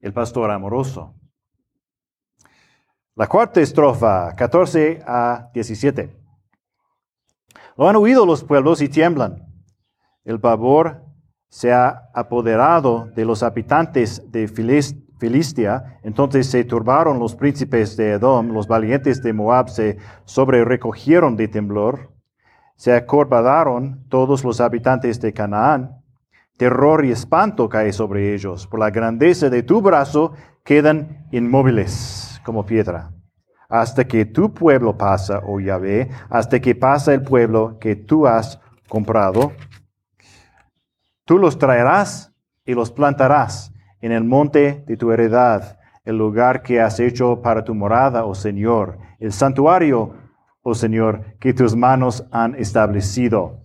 El 0.00 0.12
pastor 0.14 0.50
amoroso. 0.50 1.14
La 3.16 3.26
cuarta 3.26 3.60
estrofa, 3.60 4.34
14 4.34 5.02
a 5.06 5.50
17. 5.52 6.16
Lo 7.76 7.88
han 7.88 7.96
oído 7.96 8.24
los 8.24 8.44
pueblos 8.44 8.80
y 8.80 8.88
tiemblan. 8.88 9.47
El 10.28 10.40
pavor 10.40 11.06
se 11.48 11.72
ha 11.72 12.10
apoderado 12.12 13.08
de 13.16 13.24
los 13.24 13.42
habitantes 13.42 14.30
de 14.30 14.46
Filis- 14.46 14.94
Filistia. 15.18 15.98
Entonces 16.02 16.50
se 16.50 16.64
turbaron 16.64 17.18
los 17.18 17.34
príncipes 17.34 17.96
de 17.96 18.12
Edom, 18.12 18.48
los 18.52 18.68
valientes 18.68 19.22
de 19.22 19.32
Moab 19.32 19.70
se 19.70 19.96
sobrerecogieron 20.26 21.34
de 21.34 21.48
temblor. 21.48 22.10
Se 22.76 22.92
acordaron 22.92 24.04
todos 24.10 24.44
los 24.44 24.60
habitantes 24.60 25.18
de 25.18 25.32
Canaán. 25.32 25.96
Terror 26.58 27.06
y 27.06 27.10
espanto 27.10 27.70
cae 27.70 27.94
sobre 27.94 28.34
ellos. 28.34 28.66
Por 28.66 28.80
la 28.80 28.90
grandeza 28.90 29.48
de 29.48 29.62
tu 29.62 29.80
brazo 29.80 30.34
quedan 30.62 31.26
inmóviles 31.32 32.38
como 32.44 32.66
piedra. 32.66 33.12
Hasta 33.70 34.04
que 34.06 34.26
tu 34.26 34.52
pueblo 34.52 34.98
pasa, 34.98 35.40
oh 35.46 35.58
Yahvé, 35.58 36.10
hasta 36.28 36.60
que 36.60 36.74
pasa 36.74 37.14
el 37.14 37.22
pueblo 37.22 37.78
que 37.78 37.96
tú 37.96 38.26
has 38.26 38.60
comprado. 38.90 39.52
Tú 41.28 41.38
los 41.38 41.58
traerás 41.58 42.32
y 42.64 42.72
los 42.72 42.90
plantarás 42.90 43.70
en 44.00 44.12
el 44.12 44.24
monte 44.24 44.82
de 44.86 44.96
tu 44.96 45.12
heredad, 45.12 45.78
el 46.06 46.16
lugar 46.16 46.62
que 46.62 46.80
has 46.80 46.98
hecho 47.00 47.42
para 47.42 47.64
tu 47.64 47.74
morada, 47.74 48.24
oh 48.24 48.34
Señor, 48.34 48.96
el 49.20 49.34
santuario, 49.34 50.14
oh 50.62 50.74
Señor, 50.74 51.36
que 51.38 51.52
tus 51.52 51.76
manos 51.76 52.24
han 52.30 52.54
establecido. 52.54 53.60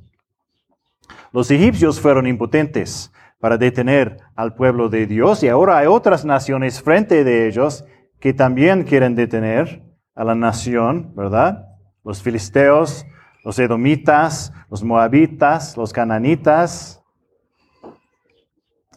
Los 1.32 1.52
egipcios 1.52 2.02
fueron 2.02 2.28
impotentes 2.28 3.14
para 3.40 3.58
detener 3.58 4.18
al 4.36 4.56
pueblo 4.56 4.90
de 4.90 5.08
Dios 5.08 5.42
y 5.42 5.48
ahora 5.48 5.78
hay 5.78 5.88
otras 5.88 6.26
naciones 6.26 6.82
frente 6.82 7.24
de 7.24 7.48
ellos 7.48 7.86
que 8.20 8.34
también 8.34 8.84
quieren 8.84 9.16
detener 9.16 9.82
a 10.16 10.26
la 10.26 10.36
nación, 10.36 11.14
¿verdad? 11.16 11.66
Los 12.04 12.22
filisteos, 12.22 13.06
los 13.46 13.58
edomitas, 13.58 14.52
los 14.70 14.84
moabitas, 14.84 15.78
los 15.78 15.94
cananitas. 15.94 17.03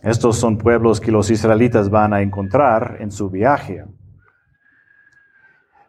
Estos 0.03 0.37
son 0.37 0.59
pueblos 0.59 1.00
que 1.00 1.11
los 1.11 1.31
israelitas 1.31 1.91
van 1.91 2.12
a 2.12 2.23
encontrar 2.23 2.99
en 3.00 3.11
su 3.11 3.31
viaje. 3.31 3.85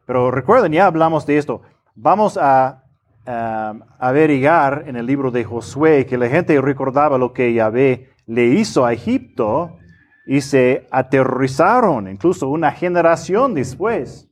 Pero 0.05 0.31
recuerden, 0.31 0.71
ya 0.71 0.85
hablamos 0.85 1.25
de 1.25 1.37
esto. 1.37 1.61
Vamos 1.93 2.37
a 2.41 2.83
um, 3.25 3.81
averiguar 3.99 4.85
en 4.87 4.95
el 4.95 5.05
libro 5.05 5.31
de 5.31 5.43
Josué 5.43 6.05
que 6.05 6.17
la 6.17 6.29
gente 6.29 6.59
recordaba 6.61 7.17
lo 7.17 7.33
que 7.33 7.53
Yahvé 7.53 8.09
le 8.25 8.45
hizo 8.45 8.85
a 8.85 8.93
Egipto 8.93 9.77
y 10.25 10.41
se 10.41 10.87
aterrorizaron, 10.91 12.09
incluso 12.09 12.49
una 12.49 12.71
generación 12.71 13.53
después. 13.53 14.29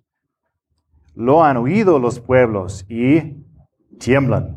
Lo 1.16 1.44
han 1.44 1.58
oído 1.58 2.00
los 2.00 2.20
pueblos 2.20 2.86
y 2.90 3.46
tiemblan. 4.00 4.55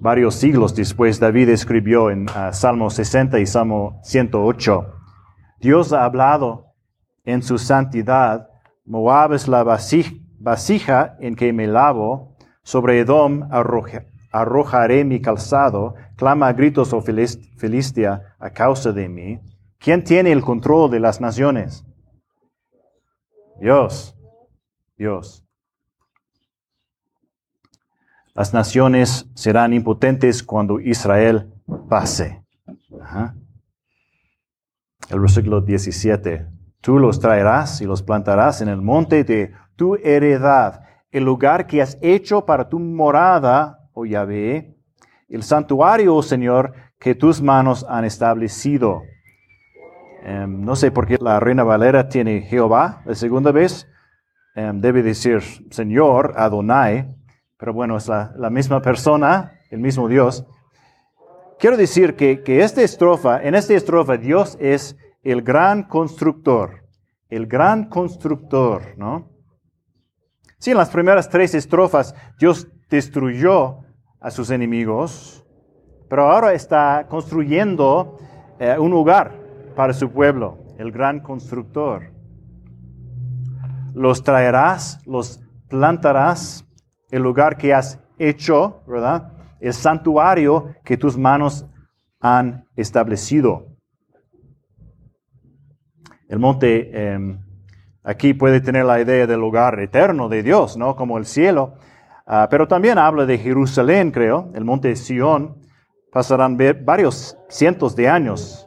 Varios 0.00 0.34
siglos 0.34 0.74
después, 0.74 1.18
David 1.18 1.48
escribió 1.48 2.10
en 2.10 2.24
uh, 2.28 2.52
Salmo 2.52 2.90
60 2.90 3.38
y 3.40 3.46
Salmo 3.46 4.00
108, 4.02 4.92
Dios 5.60 5.92
ha 5.92 6.04
hablado 6.04 6.74
en 7.24 7.42
su 7.42 7.58
santidad, 7.58 8.48
Moab 8.84 9.32
es 9.32 9.48
la 9.48 9.64
vasija 9.64 11.16
en 11.20 11.34
que 11.34 11.52
me 11.52 11.66
lavo, 11.66 12.36
sobre 12.62 13.00
Edom 13.00 13.48
arrojaré 14.32 15.04
mi 15.04 15.20
calzado, 15.20 15.94
clama 16.16 16.48
a 16.48 16.52
gritos, 16.52 16.92
oh 16.92 17.00
Filistia, 17.00 18.36
a 18.38 18.50
causa 18.50 18.92
de 18.92 19.08
mí. 19.08 19.40
¿Quién 19.78 20.04
tiene 20.04 20.32
el 20.32 20.42
control 20.42 20.90
de 20.90 21.00
las 21.00 21.20
naciones? 21.20 21.84
Dios, 23.60 24.16
Dios. 24.96 25.45
Las 28.36 28.52
naciones 28.52 29.26
serán 29.34 29.72
impotentes 29.72 30.42
cuando 30.42 30.78
Israel 30.78 31.54
pase. 31.88 32.42
El 35.08 35.20
versículo 35.20 35.62
17. 35.62 36.46
Tú 36.82 36.98
los 36.98 37.18
traerás 37.18 37.80
y 37.80 37.86
los 37.86 38.02
plantarás 38.02 38.60
en 38.60 38.68
el 38.68 38.82
monte 38.82 39.24
de 39.24 39.52
tu 39.74 39.96
heredad, 39.96 40.82
el 41.10 41.24
lugar 41.24 41.66
que 41.66 41.80
has 41.80 41.96
hecho 42.02 42.44
para 42.44 42.68
tu 42.68 42.78
morada, 42.78 43.88
oh 43.94 44.04
Yahvé, 44.04 44.76
el 45.30 45.42
santuario, 45.42 46.14
oh 46.14 46.22
Señor, 46.22 46.74
que 46.98 47.14
tus 47.14 47.40
manos 47.40 47.86
han 47.88 48.04
establecido. 48.04 49.00
Em, 50.22 50.60
no 50.60 50.76
sé 50.76 50.90
por 50.90 51.06
qué 51.06 51.16
la 51.18 51.40
reina 51.40 51.64
Valera 51.64 52.08
tiene 52.08 52.42
Jehová 52.42 53.00
la 53.06 53.14
segunda 53.14 53.50
vez. 53.50 53.88
Em, 54.54 54.78
debe 54.78 55.02
decir 55.02 55.40
Señor, 55.70 56.34
Adonai, 56.36 57.16
pero 57.58 57.72
bueno, 57.72 57.96
es 57.96 58.08
la, 58.08 58.50
misma 58.50 58.82
persona, 58.82 59.60
el 59.70 59.80
mismo 59.80 60.08
Dios. 60.08 60.46
Quiero 61.58 61.76
decir 61.76 62.16
que, 62.16 62.42
que 62.42 62.60
esta 62.60 62.82
estrofa, 62.82 63.42
en 63.42 63.54
esta 63.54 63.74
estrofa 63.74 64.16
Dios 64.16 64.58
es 64.60 64.96
el 65.22 65.42
gran 65.42 65.84
constructor, 65.84 66.84
el 67.28 67.46
gran 67.46 67.88
constructor, 67.88 68.96
¿no? 68.96 69.30
Sí, 70.58 70.70
en 70.70 70.76
las 70.76 70.90
primeras 70.90 71.28
tres 71.28 71.54
estrofas 71.54 72.14
Dios 72.38 72.68
destruyó 72.88 73.80
a 74.20 74.30
sus 74.30 74.50
enemigos, 74.50 75.44
pero 76.08 76.30
ahora 76.30 76.52
está 76.52 77.06
construyendo 77.08 78.18
eh, 78.58 78.76
un 78.78 78.92
hogar 78.92 79.38
para 79.74 79.92
su 79.92 80.10
pueblo, 80.10 80.58
el 80.78 80.92
gran 80.92 81.20
constructor. 81.20 82.12
Los 83.94 84.22
traerás, 84.22 85.00
los 85.06 85.40
plantarás 85.68 86.65
el 87.10 87.22
lugar 87.22 87.56
que 87.56 87.72
has 87.72 88.00
hecho, 88.18 88.82
¿verdad? 88.86 89.32
El 89.60 89.72
santuario 89.72 90.74
que 90.84 90.96
tus 90.96 91.16
manos 91.16 91.66
han 92.20 92.66
establecido. 92.76 93.66
El 96.28 96.38
monte 96.38 97.12
em, 97.12 97.38
aquí 98.02 98.34
puede 98.34 98.60
tener 98.60 98.84
la 98.84 99.00
idea 99.00 99.26
del 99.26 99.40
lugar 99.40 99.78
eterno 99.80 100.28
de 100.28 100.42
Dios, 100.42 100.76
¿no? 100.76 100.96
Como 100.96 101.18
el 101.18 101.26
cielo. 101.26 101.74
Ah, 102.26 102.48
pero 102.50 102.66
también 102.66 102.98
habla 102.98 103.24
de 103.26 103.38
Jerusalén, 103.38 104.10
creo, 104.10 104.50
el 104.54 104.64
monte 104.64 104.96
Sión. 104.96 105.60
Pasarán 106.10 106.58
varios 106.84 107.38
cientos 107.48 107.94
de 107.94 108.08
años 108.08 108.66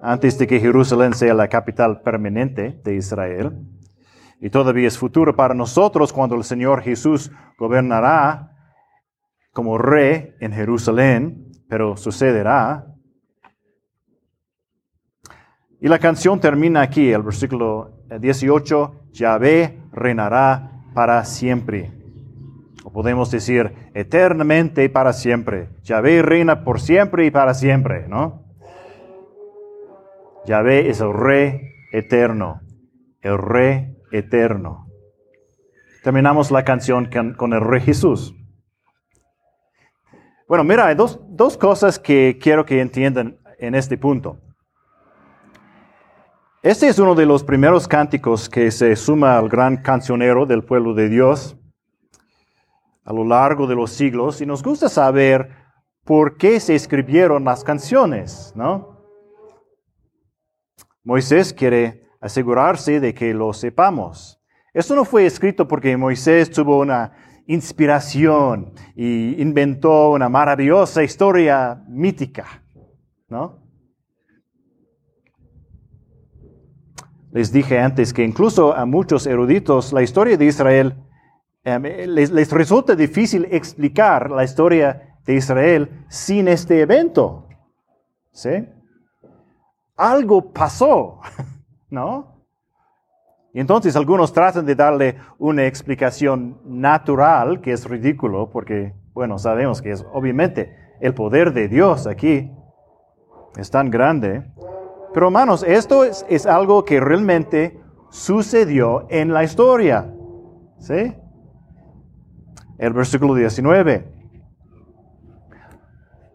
antes 0.00 0.38
de 0.38 0.46
que 0.46 0.60
Jerusalén 0.60 1.14
sea 1.14 1.32
la 1.32 1.48
capital 1.48 2.02
permanente 2.02 2.80
de 2.84 2.94
Israel 2.96 3.66
y 4.42 4.50
todavía 4.50 4.88
es 4.88 4.98
futuro 4.98 5.36
para 5.36 5.54
nosotros 5.54 6.12
cuando 6.12 6.34
el 6.34 6.42
Señor 6.42 6.82
Jesús 6.82 7.30
gobernará 7.56 8.50
como 9.52 9.78
rey 9.78 10.34
en 10.40 10.52
Jerusalén, 10.52 11.46
pero 11.68 11.96
sucederá. 11.96 12.88
Y 15.80 15.86
la 15.86 16.00
canción 16.00 16.40
termina 16.40 16.80
aquí, 16.80 17.12
el 17.12 17.22
versículo 17.22 18.02
18, 18.18 19.10
Yahvé 19.12 19.80
reinará 19.92 20.72
para 20.92 21.24
siempre. 21.24 21.92
O 22.82 22.90
podemos 22.90 23.30
decir 23.30 23.72
eternamente 23.94 24.88
para 24.90 25.12
siempre. 25.12 25.68
Yahvé 25.84 26.20
reina 26.20 26.64
por 26.64 26.80
siempre 26.80 27.26
y 27.26 27.30
para 27.30 27.54
siempre, 27.54 28.08
¿no? 28.08 28.42
Yahvé 30.46 30.90
es 30.90 31.00
el 31.00 31.12
rey 31.12 31.60
eterno, 31.92 32.60
el 33.20 33.38
rey 33.38 33.91
eterno. 34.12 34.86
Terminamos 36.02 36.50
la 36.50 36.64
canción 36.64 37.08
con, 37.36 37.52
el 37.52 37.60
Rey 37.60 37.80
Jesús. 37.80 38.34
Bueno, 40.48 40.64
mira, 40.64 40.86
hay 40.86 40.94
dos, 40.94 41.20
dos 41.28 41.56
cosas 41.56 41.98
que 41.98 42.38
quiero 42.40 42.64
que 42.64 42.80
entiendan 42.80 43.38
en 43.58 43.74
este 43.74 43.96
punto. 43.96 44.38
Este 46.62 46.88
es 46.88 46.98
uno 46.98 47.14
de 47.14 47.26
los 47.26 47.42
primeros 47.42 47.88
cánticos 47.88 48.48
que 48.48 48.70
se 48.70 48.94
suma 48.94 49.38
al 49.38 49.48
gran 49.48 49.78
cancionero 49.78 50.46
del 50.46 50.62
pueblo 50.62 50.94
de 50.94 51.08
Dios 51.08 51.56
a 53.04 53.12
lo 53.12 53.24
largo 53.24 53.66
de 53.66 53.74
los 53.74 53.90
siglos 53.90 54.40
y 54.40 54.46
nos 54.46 54.62
gusta 54.62 54.88
saber 54.88 55.50
por 56.04 56.36
qué 56.36 56.60
se 56.60 56.74
escribieron 56.74 57.44
las 57.44 57.64
canciones, 57.64 58.52
¿no? 58.54 58.92
Moisés 61.04 61.52
quiere 61.52 62.01
asegurarse 62.22 63.00
de 63.00 63.12
que 63.12 63.34
lo 63.34 63.52
sepamos. 63.52 64.40
Esto 64.72 64.94
no 64.94 65.04
fue 65.04 65.26
escrito 65.26 65.68
porque 65.68 65.96
Moisés 65.96 66.50
tuvo 66.50 66.78
una 66.78 67.12
inspiración 67.46 68.72
y 68.94 69.42
inventó 69.42 70.12
una 70.12 70.28
maravillosa 70.28 71.02
historia 71.02 71.82
mítica, 71.88 72.62
¿no? 73.28 73.60
Les 77.32 77.50
dije 77.50 77.78
antes 77.78 78.12
que 78.12 78.22
incluso 78.22 78.74
a 78.74 78.86
muchos 78.86 79.26
eruditos 79.26 79.92
la 79.92 80.02
historia 80.02 80.36
de 80.36 80.44
Israel 80.44 80.94
em, 81.64 81.82
les, 81.82 82.30
les 82.30 82.52
resulta 82.52 82.94
difícil 82.94 83.48
explicar 83.50 84.30
la 84.30 84.44
historia 84.44 85.18
de 85.24 85.34
Israel 85.34 86.04
sin 86.08 86.46
este 86.46 86.80
evento. 86.80 87.48
¿Sí? 88.32 88.68
Algo 89.96 90.52
pasó. 90.52 91.20
¿no? 91.92 92.42
Y 93.52 93.60
entonces 93.60 93.94
algunos 93.96 94.32
tratan 94.32 94.64
de 94.64 94.74
darle 94.74 95.16
una 95.38 95.66
explicación 95.66 96.58
natural, 96.64 97.60
que 97.60 97.72
es 97.72 97.84
ridículo, 97.84 98.48
porque, 98.50 98.94
bueno, 99.12 99.38
sabemos 99.38 99.82
que 99.82 99.92
es 99.92 100.04
obviamente 100.12 100.74
el 101.00 101.12
poder 101.12 101.52
de 101.52 101.68
Dios 101.68 102.06
aquí 102.06 102.50
es 103.56 103.70
tan 103.70 103.90
grande. 103.90 104.50
Pero 105.12 105.26
hermanos, 105.26 105.62
esto 105.68 106.04
es, 106.04 106.24
es 106.30 106.46
algo 106.46 106.86
que 106.86 106.98
realmente 106.98 107.78
sucedió 108.10 109.06
en 109.10 109.34
la 109.34 109.44
historia. 109.44 110.10
¿Sí? 110.78 111.14
El 112.78 112.94
versículo 112.94 113.34
19. 113.34 114.10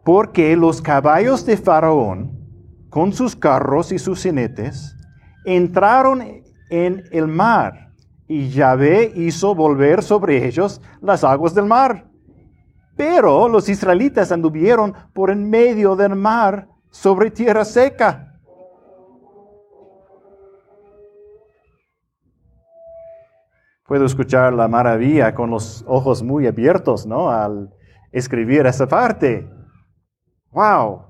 Porque 0.03 0.55
los 0.55 0.83
caballos 0.83 1.47
de 1.47 1.57
Faraón, 1.57 2.37
con 2.91 3.11
sus 3.11 3.35
carros 3.35 3.91
y 3.91 3.97
sus 3.97 4.21
jinetes, 4.21 4.96
entraron 5.47 6.43
en 6.69 7.03
el 7.11 7.27
mar 7.27 7.93
y 8.27 8.49
Yahvé 8.49 9.13
hizo 9.15 9.55
volver 9.55 10.03
sobre 10.03 10.45
ellos 10.45 10.81
las 11.01 11.23
aguas 11.23 11.55
del 11.55 11.65
mar. 11.65 12.05
Pero 12.97 13.47
los 13.47 13.69
israelitas 13.69 14.31
anduvieron 14.33 14.93
por 15.13 15.31
en 15.31 15.49
medio 15.49 15.95
del 15.95 16.15
mar 16.15 16.67
sobre 16.89 17.31
tierra 17.31 17.63
seca. 17.63 18.33
Puedo 23.85 24.03
escuchar 24.05 24.51
la 24.51 24.67
maravilla 24.67 25.33
con 25.33 25.49
los 25.49 25.85
ojos 25.87 26.21
muy 26.21 26.45
abiertos, 26.45 27.05
¿no? 27.05 27.29
Al 27.29 27.73
escribir 28.11 28.65
esa 28.65 28.85
parte. 28.85 29.49
¡Wow! 30.51 31.06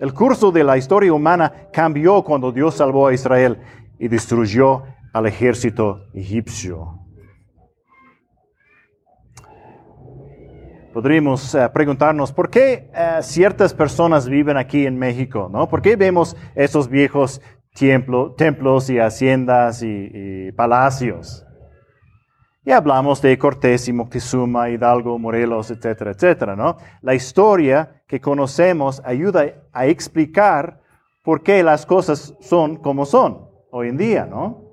El 0.00 0.14
curso 0.14 0.50
de 0.50 0.64
la 0.64 0.78
historia 0.78 1.12
humana 1.12 1.52
cambió 1.70 2.22
cuando 2.22 2.50
Dios 2.50 2.76
salvó 2.76 3.08
a 3.08 3.12
Israel 3.12 3.58
y 3.98 4.08
destruyó 4.08 4.82
al 5.12 5.26
ejército 5.26 6.06
egipcio. 6.14 6.98
Podríamos 10.94 11.54
eh, 11.54 11.68
preguntarnos 11.72 12.32
por 12.32 12.48
qué 12.48 12.90
eh, 12.94 13.18
ciertas 13.20 13.74
personas 13.74 14.26
viven 14.26 14.56
aquí 14.56 14.86
en 14.86 14.98
México, 14.98 15.50
¿no? 15.52 15.68
¿Por 15.68 15.82
qué 15.82 15.96
vemos 15.96 16.34
esos 16.54 16.88
viejos 16.88 17.42
templos 18.36 18.88
y 18.88 18.98
haciendas 18.98 19.82
y, 19.82 20.50
palacios? 20.52 21.46
Y 22.62 22.72
hablamos 22.72 23.22
de 23.22 23.38
Cortés 23.38 23.88
y 23.88 23.92
Moctezuma, 23.92 24.68
Hidalgo, 24.68 25.18
Morelos, 25.18 25.70
etcétera, 25.70 26.10
etcétera, 26.10 26.56
¿no? 26.56 26.76
La 27.00 27.14
historia 27.14 28.02
que 28.06 28.20
conocemos 28.20 29.00
ayuda 29.04 29.46
a 29.72 29.86
explicar 29.86 30.80
por 31.22 31.42
qué 31.42 31.62
las 31.62 31.86
cosas 31.86 32.34
son 32.40 32.76
como 32.76 33.06
son 33.06 33.48
hoy 33.70 33.88
en 33.88 33.96
día, 33.96 34.26
¿no? 34.26 34.70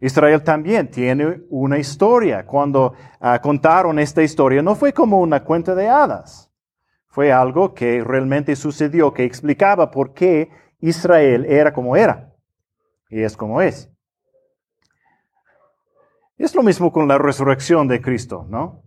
Israel 0.00 0.42
también 0.42 0.90
tiene 0.90 1.42
una 1.50 1.78
historia. 1.78 2.46
Cuando 2.46 2.94
ah, 3.20 3.40
contaron 3.40 3.98
esta 3.98 4.22
historia, 4.22 4.62
no 4.62 4.74
fue 4.74 4.92
como 4.92 5.20
una 5.20 5.44
cuenta 5.44 5.74
de 5.74 5.88
hadas. 5.88 6.50
Fue 7.08 7.32
algo 7.32 7.74
que 7.74 8.02
realmente 8.04 8.54
sucedió, 8.54 9.12
que 9.12 9.24
explicaba 9.24 9.90
por 9.90 10.14
qué 10.14 10.50
Israel 10.80 11.44
era 11.46 11.72
como 11.72 11.96
era 11.96 12.32
y 13.10 13.22
es 13.22 13.36
como 13.36 13.60
es. 13.60 13.90
Es 16.38 16.54
lo 16.54 16.62
mismo 16.62 16.92
con 16.92 17.08
la 17.08 17.18
resurrección 17.18 17.88
de 17.88 18.00
Cristo, 18.00 18.46
¿no? 18.48 18.84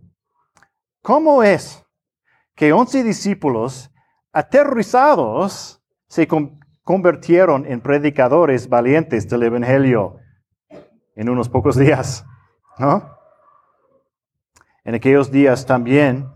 ¿Cómo 1.02 1.42
es 1.42 1.84
que 2.54 2.72
once 2.72 3.04
discípulos 3.04 3.92
aterrorizados 4.32 5.82
se 6.08 6.26
convirtieron 6.82 7.66
en 7.66 7.82
predicadores 7.82 8.68
valientes 8.70 9.28
del 9.28 9.42
Evangelio 9.42 10.16
en 11.14 11.28
unos 11.28 11.50
pocos 11.50 11.76
días, 11.76 12.24
¿no? 12.78 13.16
En 14.84 14.94
aquellos 14.94 15.30
días 15.30 15.66
también 15.66 16.32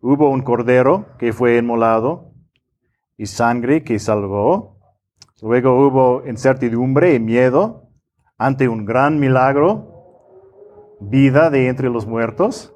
hubo 0.00 0.28
un 0.28 0.42
cordero 0.42 1.06
que 1.18 1.32
fue 1.32 1.56
inmolado 1.56 2.32
y 3.16 3.26
sangre 3.26 3.84
que 3.84 3.98
salvó. 4.00 4.80
Luego 5.40 5.86
hubo 5.86 6.26
incertidumbre 6.26 7.14
y 7.14 7.20
miedo 7.20 7.88
ante 8.36 8.68
un 8.68 8.84
gran 8.84 9.20
milagro, 9.20 9.97
vida 11.00 11.50
de 11.50 11.68
entre 11.68 11.88
los 11.88 12.06
muertos. 12.06 12.74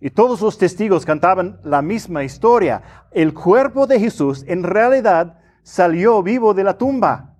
Y 0.00 0.10
todos 0.10 0.40
los 0.40 0.58
testigos 0.58 1.04
cantaban 1.04 1.60
la 1.64 1.82
misma 1.82 2.24
historia. 2.24 2.82
El 3.12 3.32
cuerpo 3.32 3.86
de 3.86 4.00
Jesús 4.00 4.44
en 4.46 4.62
realidad 4.62 5.38
salió 5.62 6.22
vivo 6.22 6.52
de 6.52 6.64
la 6.64 6.76
tumba 6.76 7.36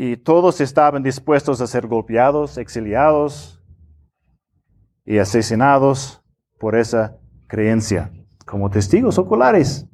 y 0.00 0.16
todos 0.16 0.60
estaban 0.60 1.02
dispuestos 1.02 1.60
a 1.60 1.66
ser 1.66 1.88
golpeados, 1.88 2.56
exiliados 2.56 3.60
y 5.04 5.18
asesinados 5.18 6.22
por 6.58 6.76
esa 6.76 7.18
creencia, 7.48 8.12
como 8.46 8.70
testigos 8.70 9.18
oculares. 9.18 9.86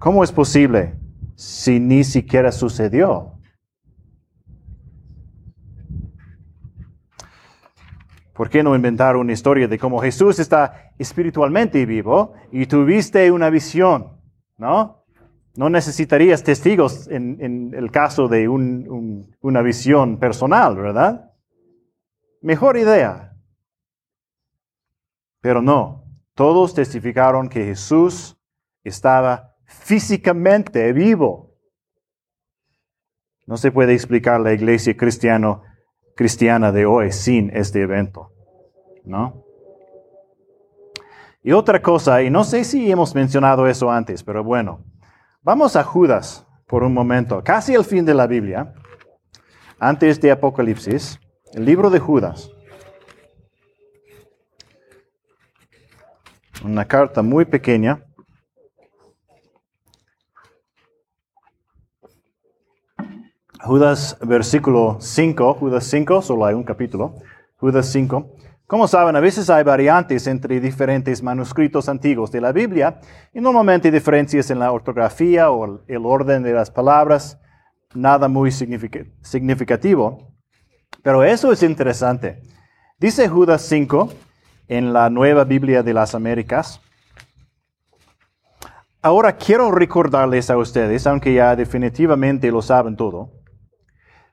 ¿Cómo 0.00 0.24
es 0.24 0.32
posible 0.32 0.97
si 1.38 1.78
ni 1.78 2.02
siquiera 2.02 2.50
sucedió? 2.50 3.38
¿Por 8.34 8.50
qué 8.50 8.64
no 8.64 8.74
inventar 8.74 9.16
una 9.16 9.32
historia 9.32 9.68
de 9.68 9.78
cómo 9.78 10.00
Jesús 10.00 10.40
está 10.40 10.92
espiritualmente 10.98 11.86
vivo 11.86 12.34
y 12.50 12.66
tuviste 12.66 13.30
una 13.30 13.50
visión, 13.50 14.20
¿no? 14.56 15.04
No 15.54 15.70
necesitarías 15.70 16.42
testigos 16.42 17.06
en, 17.06 17.72
el 17.72 17.90
caso 17.92 18.26
de 18.26 18.48
una 18.48 19.62
visión 19.62 20.18
personal, 20.18 20.76
¿verdad? 20.76 21.32
Mejor 22.42 22.76
idea. 22.76 23.36
Pero 25.40 25.62
no, 25.62 26.04
todos 26.34 26.74
testificaron 26.74 27.48
que 27.48 27.64
Jesús 27.64 28.36
estaba 28.82 29.47
físicamente 29.68 30.92
vivo. 30.92 31.54
No 33.46 33.56
se 33.56 33.70
puede 33.70 33.94
explicar 33.94 34.40
la 34.40 34.52
iglesia 34.52 34.96
cristiana 34.96 36.72
de 36.72 36.86
hoy 36.86 37.12
sin 37.12 37.56
este 37.56 37.82
evento, 37.82 38.32
¿no? 39.04 39.44
Y 41.42 41.52
otra 41.52 41.80
cosa, 41.80 42.20
y 42.22 42.30
no 42.30 42.42
sé 42.42 42.64
si 42.64 42.90
hemos 42.90 43.14
mencionado 43.14 43.68
eso 43.68 43.90
antes, 43.90 44.24
pero 44.24 44.42
bueno, 44.42 44.84
Vamos 45.48 45.76
a 45.76 45.82
Judas 45.84 46.46
por 46.66 46.82
un 46.82 46.92
momento, 46.92 47.42
casi 47.42 47.72
el 47.72 47.82
fin 47.84 48.04
de 48.04 48.12
la 48.12 48.26
Biblia, 48.26 48.74
antes 49.78 50.20
de 50.20 50.30
Apocalipsis, 50.30 51.18
el 51.54 51.64
libro 51.64 51.88
de 51.88 51.98
Judas. 51.98 52.50
Una 56.62 56.84
carta 56.86 57.22
muy 57.22 57.46
pequeña. 57.46 58.04
Judas 63.60 64.16
versículo 64.20 64.98
5, 65.00 65.54
Judas 65.54 65.84
5, 65.84 66.22
solo 66.22 66.46
hay 66.46 66.54
un 66.54 66.62
capítulo, 66.62 67.16
Judas 67.56 67.86
5. 67.86 68.36
Como 68.66 68.86
saben, 68.86 69.16
a 69.16 69.20
veces 69.20 69.50
hay 69.50 69.64
variantes 69.64 70.26
entre 70.26 70.60
diferentes 70.60 71.22
manuscritos 71.22 71.88
antiguos 71.88 72.30
de 72.30 72.40
la 72.40 72.52
Biblia 72.52 73.00
y 73.32 73.40
normalmente 73.40 73.90
diferencias 73.90 74.50
en 74.50 74.58
la 74.58 74.70
ortografía 74.70 75.50
o 75.50 75.80
el 75.86 76.04
orden 76.04 76.42
de 76.42 76.52
las 76.52 76.70
palabras, 76.70 77.40
nada 77.94 78.28
muy 78.28 78.50
significativo. 78.52 80.34
Pero 81.02 81.24
eso 81.24 81.50
es 81.50 81.62
interesante. 81.62 82.42
Dice 82.98 83.28
Judas 83.28 83.62
5 83.62 84.10
en 84.68 84.92
la 84.92 85.08
Nueva 85.08 85.44
Biblia 85.44 85.82
de 85.82 85.94
las 85.94 86.14
Américas. 86.14 86.80
Ahora 89.00 89.36
quiero 89.36 89.70
recordarles 89.70 90.50
a 90.50 90.58
ustedes, 90.58 91.06
aunque 91.06 91.32
ya 91.32 91.56
definitivamente 91.56 92.50
lo 92.50 92.60
saben 92.60 92.96
todo, 92.96 93.30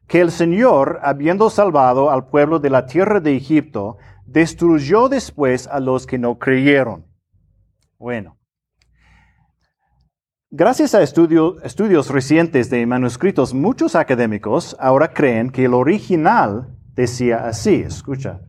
que 0.08 0.22
el 0.22 0.32
Señor, 0.32 1.00
habiendo 1.02 1.50
salvado 1.50 2.12
al 2.12 2.28
pueblo 2.28 2.60
de 2.60 2.70
la 2.70 2.86
tierra 2.86 3.20
de 3.20 3.36
Egipto, 3.36 3.98
destruyó 4.26 5.10
después 5.10 5.68
a 5.68 5.80
los 5.80 6.06
que 6.06 6.18
no 6.18 6.38
creyeron. 6.38 7.06
Bueno, 7.98 8.38
gracias 10.52 10.94
a 10.94 11.02
estudios 11.02 12.10
recientes 12.10 12.70
de 12.70 12.86
manuscritos, 12.86 13.54
muchos 13.54 13.96
académicos 13.96 14.76
ahora 14.80 15.14
creen 15.14 15.50
que 15.50 15.66
el 15.66 15.74
original 15.74 16.78
decía 16.94 17.48
así, 17.48 17.76
escucha. 17.76 18.42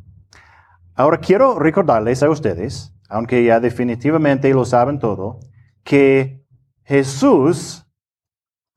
Ahora 0.95 1.19
quiero 1.19 1.59
recordarles 1.59 2.23
a 2.23 2.31
ustedes, 2.31 2.95
aunque 3.09 3.45
ya 3.45 3.61
definitivamente 3.61 4.53
lo 4.53 4.65
saben 4.65 4.99
todo, 4.99 5.41
que 5.85 6.45
Jesús, 6.85 7.86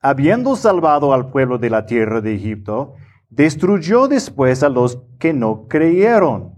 habiendo 0.00 0.56
salvado 0.56 1.12
al 1.12 1.30
pueblo 1.30 1.58
de 1.58 1.70
la 1.70 1.86
tierra 1.86 2.20
de 2.20 2.34
Egipto, 2.34 2.94
destruyó 3.28 4.08
después 4.08 4.62
a 4.62 4.68
los 4.68 5.02
que 5.18 5.32
no 5.32 5.66
creyeron. 5.68 6.54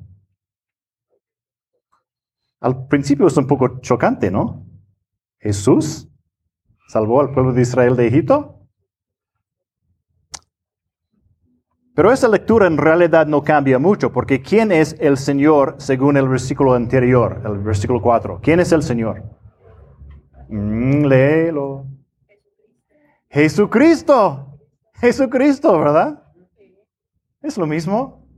Al 2.61 2.87
principio 2.87 3.27
es 3.27 3.37
un 3.37 3.47
poco 3.47 3.81
chocante, 3.81 4.31
¿no? 4.31 4.65
Jesús 5.39 6.09
salvó 6.89 7.21
al 7.21 7.33
pueblo 7.33 7.53
de 7.53 7.63
Israel 7.63 7.97
de 7.97 8.07
Egipto. 8.07 8.61
Pero 11.95 12.11
esa 12.11 12.29
lectura 12.29 12.67
en 12.69 12.79
realidad 12.79 13.27
no 13.27 13.43
cambia 13.43 13.79
mucho, 13.79 14.13
porque 14.13 14.41
¿quién 14.41 14.73
es 14.73 14.97
el 14.99 15.19
Señor 15.19 15.75
según 15.79 16.17
el 16.17 16.29
versículo 16.29 16.73
anterior, 16.75 17.43
el 17.45 17.59
versículo 17.59 18.01
4? 18.01 18.41
¿Quién 18.43 18.61
es 18.61 18.73
el 18.73 18.83
Señor? 18.83 19.25
Mm, 20.49 21.05
léelo. 21.05 21.92
Jesucristo. 23.33 24.61
Jesucristo, 25.01 25.79
¿verdad? 25.79 26.23
Es 27.41 27.57
lo 27.57 27.67
mismo. 27.67 28.29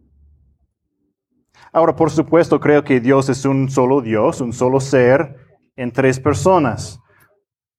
Ahora, 1.72 1.96
por 1.96 2.12
supuesto, 2.12 2.60
creo 2.60 2.84
que 2.84 3.00
Dios 3.00 3.28
es 3.28 3.44
un 3.44 3.68
solo 3.68 4.00
Dios, 4.00 4.40
un 4.40 4.52
solo 4.52 4.78
ser 4.78 5.36
en 5.74 5.90
tres 5.90 6.20
personas, 6.20 7.00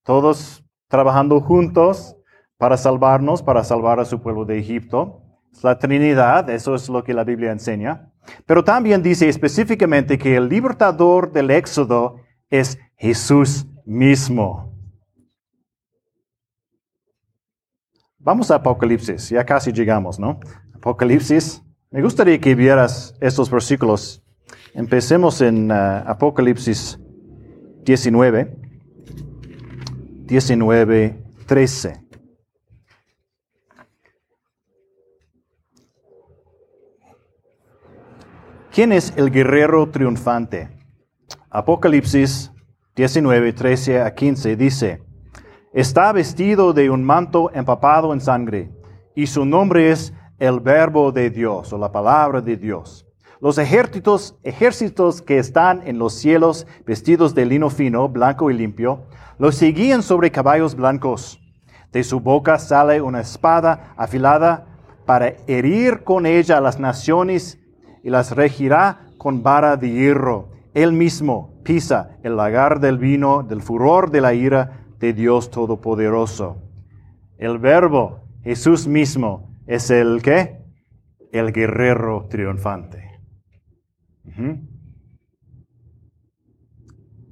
todos 0.03 0.65
trabajando 0.89 1.39
juntos 1.39 2.17
para 2.57 2.75
salvarnos, 2.75 3.41
para 3.41 3.63
salvar 3.63 4.01
a 4.01 4.05
su 4.05 4.21
pueblo 4.21 4.43
de 4.43 4.59
Egipto. 4.59 5.21
Es 5.53 5.63
la 5.63 5.79
Trinidad, 5.79 6.49
eso 6.49 6.75
es 6.75 6.89
lo 6.89 7.05
que 7.05 7.13
la 7.13 7.23
Biblia 7.23 7.53
enseña. 7.53 8.11
Pero 8.45 8.65
también 8.65 9.01
dice 9.01 9.29
específicamente 9.29 10.17
que 10.17 10.35
el 10.35 10.49
libertador 10.49 11.31
del 11.31 11.49
Éxodo 11.49 12.17
es 12.49 12.77
Jesús 12.97 13.65
mismo. 13.85 14.74
Vamos 18.25 18.49
a 18.49 18.55
Apocalipsis, 18.55 19.29
ya 19.29 19.45
casi 19.45 19.71
llegamos, 19.71 20.19
¿no? 20.19 20.39
Apocalipsis. 20.73 21.61
Me 21.91 22.01
gustaría 22.01 22.39
que 22.39 22.55
vieras 22.55 23.13
estos 23.21 23.51
versículos. 23.51 24.23
Empecemos 24.73 25.41
en 25.41 25.69
uh, 25.69 26.01
Apocalipsis 26.07 26.99
19, 27.83 28.57
19, 30.25 31.23
13. 31.45 32.01
¿Quién 38.71 38.91
es 38.91 39.13
el 39.17 39.29
guerrero 39.29 39.91
triunfante? 39.91 40.69
Apocalipsis 41.51 42.51
19, 42.95 43.53
13 43.53 44.01
a 44.01 44.15
15 44.15 44.55
dice, 44.55 45.03
está 45.75 46.13
vestido 46.13 46.71
de 46.71 46.89
un 46.89 47.03
manto 47.03 47.51
empapado 47.53 48.13
en 48.13 48.21
sangre, 48.21 48.71
y 49.13 49.27
su 49.27 49.45
nombre 49.45 49.91
es 49.91 50.13
el 50.39 50.61
verbo 50.61 51.11
de 51.11 51.29
Dios 51.29 51.73
o 51.73 51.77
la 51.77 51.91
palabra 51.91 52.39
de 52.39 52.55
Dios. 52.55 53.05
Los 53.41 53.57
ejércitos, 53.57 54.37
ejércitos 54.43 55.21
que 55.21 55.37
están 55.37 55.85
en 55.85 55.99
los 55.99 56.13
cielos 56.13 56.65
vestidos 56.85 57.35
de 57.35 57.45
lino 57.45 57.69
fino, 57.69 58.07
blanco 58.07 58.49
y 58.49 58.53
limpio, 58.53 59.03
los 59.37 59.55
seguían 59.55 60.01
sobre 60.01 60.31
caballos 60.31 60.75
blancos. 60.75 61.41
De 61.91 62.05
su 62.05 62.21
boca 62.21 62.57
sale 62.57 63.01
una 63.01 63.19
espada 63.19 63.93
afilada 63.97 64.67
para 65.05 65.33
herir 65.45 66.05
con 66.05 66.25
ella 66.25 66.57
a 66.57 66.61
las 66.61 66.79
naciones 66.79 67.59
y 68.01 68.09
las 68.09 68.33
regirá 68.33 69.07
con 69.17 69.43
vara 69.43 69.75
de 69.75 69.89
hierro. 69.89 70.51
Él 70.73 70.93
mismo 70.93 71.53
pisa 71.63 72.11
el 72.23 72.37
lagar 72.37 72.79
del 72.79 72.97
vino 72.97 73.43
del 73.43 73.61
furor 73.61 74.09
de 74.09 74.21
la 74.21 74.33
ira 74.33 74.84
de 74.99 75.13
Dios 75.13 75.49
Todopoderoso. 75.51 76.61
El 77.37 77.59
verbo, 77.59 78.27
Jesús 78.43 78.87
mismo, 78.87 79.53
es 79.67 79.89
el 79.89 80.21
que? 80.21 80.63
El 81.31 81.51
guerrero 81.51 82.27
triunfante. 82.29 83.03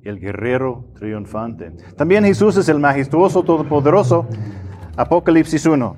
El 0.01 0.19
guerrero 0.19 0.91
triunfante. 0.95 1.71
También 1.95 2.25
Jesús 2.25 2.57
es 2.57 2.67
el 2.67 2.79
majestuoso 2.79 3.43
todopoderoso. 3.43 4.27
Apocalipsis 4.97 5.65
1. 5.65 5.97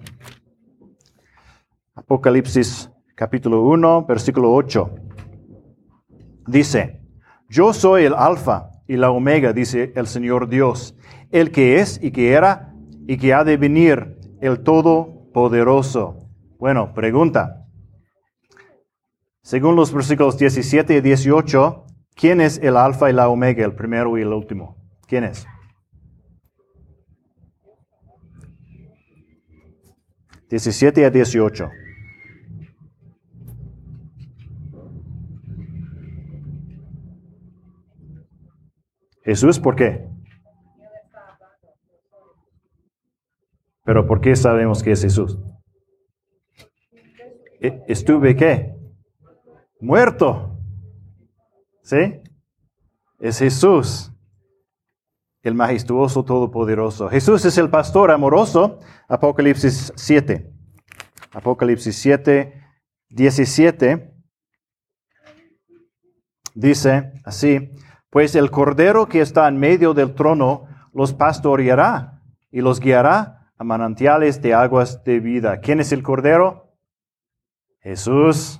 Apocalipsis 1.95 2.91
capítulo 3.15 3.63
1, 3.63 4.05
versículo 4.05 4.53
8. 4.53 4.95
Dice, 6.47 7.01
yo 7.49 7.73
soy 7.73 8.03
el 8.03 8.13
alfa 8.13 8.69
y 8.87 8.97
la 8.97 9.09
omega, 9.11 9.53
dice 9.53 9.93
el 9.95 10.05
Señor 10.05 10.47
Dios, 10.47 10.95
el 11.31 11.51
que 11.51 11.79
es 11.79 11.99
y 12.01 12.11
que 12.11 12.33
era 12.33 12.73
y 13.07 13.17
que 13.17 13.33
ha 13.33 13.43
de 13.43 13.57
venir, 13.57 14.17
el 14.41 14.63
todopoderoso. 14.63 16.29
Bueno, 16.57 16.93
pregunta. 16.93 17.67
Según 19.43 19.75
los 19.75 19.93
versículos 19.93 20.37
17 20.37 20.97
y 20.97 21.01
18, 21.01 21.85
¿quién 22.15 22.41
es 22.41 22.57
el 22.57 22.77
alfa 22.77 23.09
y 23.09 23.13
la 23.13 23.29
omega, 23.29 23.63
el 23.63 23.75
primero 23.75 24.17
y 24.17 24.21
el 24.21 24.33
último? 24.33 24.75
¿Quién 25.07 25.23
es? 25.25 25.45
Diecisiete 30.49 31.05
a 31.05 31.09
dieciocho. 31.09 31.69
Jesús, 39.23 39.59
¿por 39.59 39.75
qué? 39.75 40.14
Pero 43.85 44.07
¿por 44.07 44.19
qué 44.19 44.35
sabemos 44.35 44.81
que 44.81 44.91
es 44.91 45.01
Jesús? 45.03 45.37
E, 47.61 47.83
¿Estuve 47.87 48.35
qué? 48.35 48.75
Muerto. 49.79 50.59
¿Sí? 51.83 52.19
Es 53.19 53.39
Jesús, 53.39 54.11
el 55.43 55.53
majestuoso 55.53 56.25
todopoderoso. 56.25 57.07
Jesús 57.09 57.45
es 57.45 57.57
el 57.59 57.69
pastor 57.69 58.09
amoroso. 58.09 58.79
Apocalipsis 59.07 59.93
7. 59.95 60.51
Apocalipsis 61.31 61.95
7, 61.95 62.53
17. 63.09 64.11
Dice 66.55 67.13
así, 67.23 67.71
pues 68.09 68.33
el 68.35 68.49
cordero 68.49 69.07
que 69.07 69.21
está 69.21 69.47
en 69.47 69.57
medio 69.57 69.93
del 69.93 70.15
trono 70.15 70.67
los 70.91 71.13
pastoreará 71.13 72.23
y 72.49 72.61
los 72.61 72.79
guiará 72.79 73.44
a 73.57 73.63
manantiales 73.63 74.41
de 74.41 74.53
aguas 74.53 75.03
de 75.03 75.19
vida. 75.19 75.59
¿Quién 75.59 75.79
es 75.79 75.91
el 75.91 76.03
cordero? 76.03 76.73
Jesús. 77.79 78.59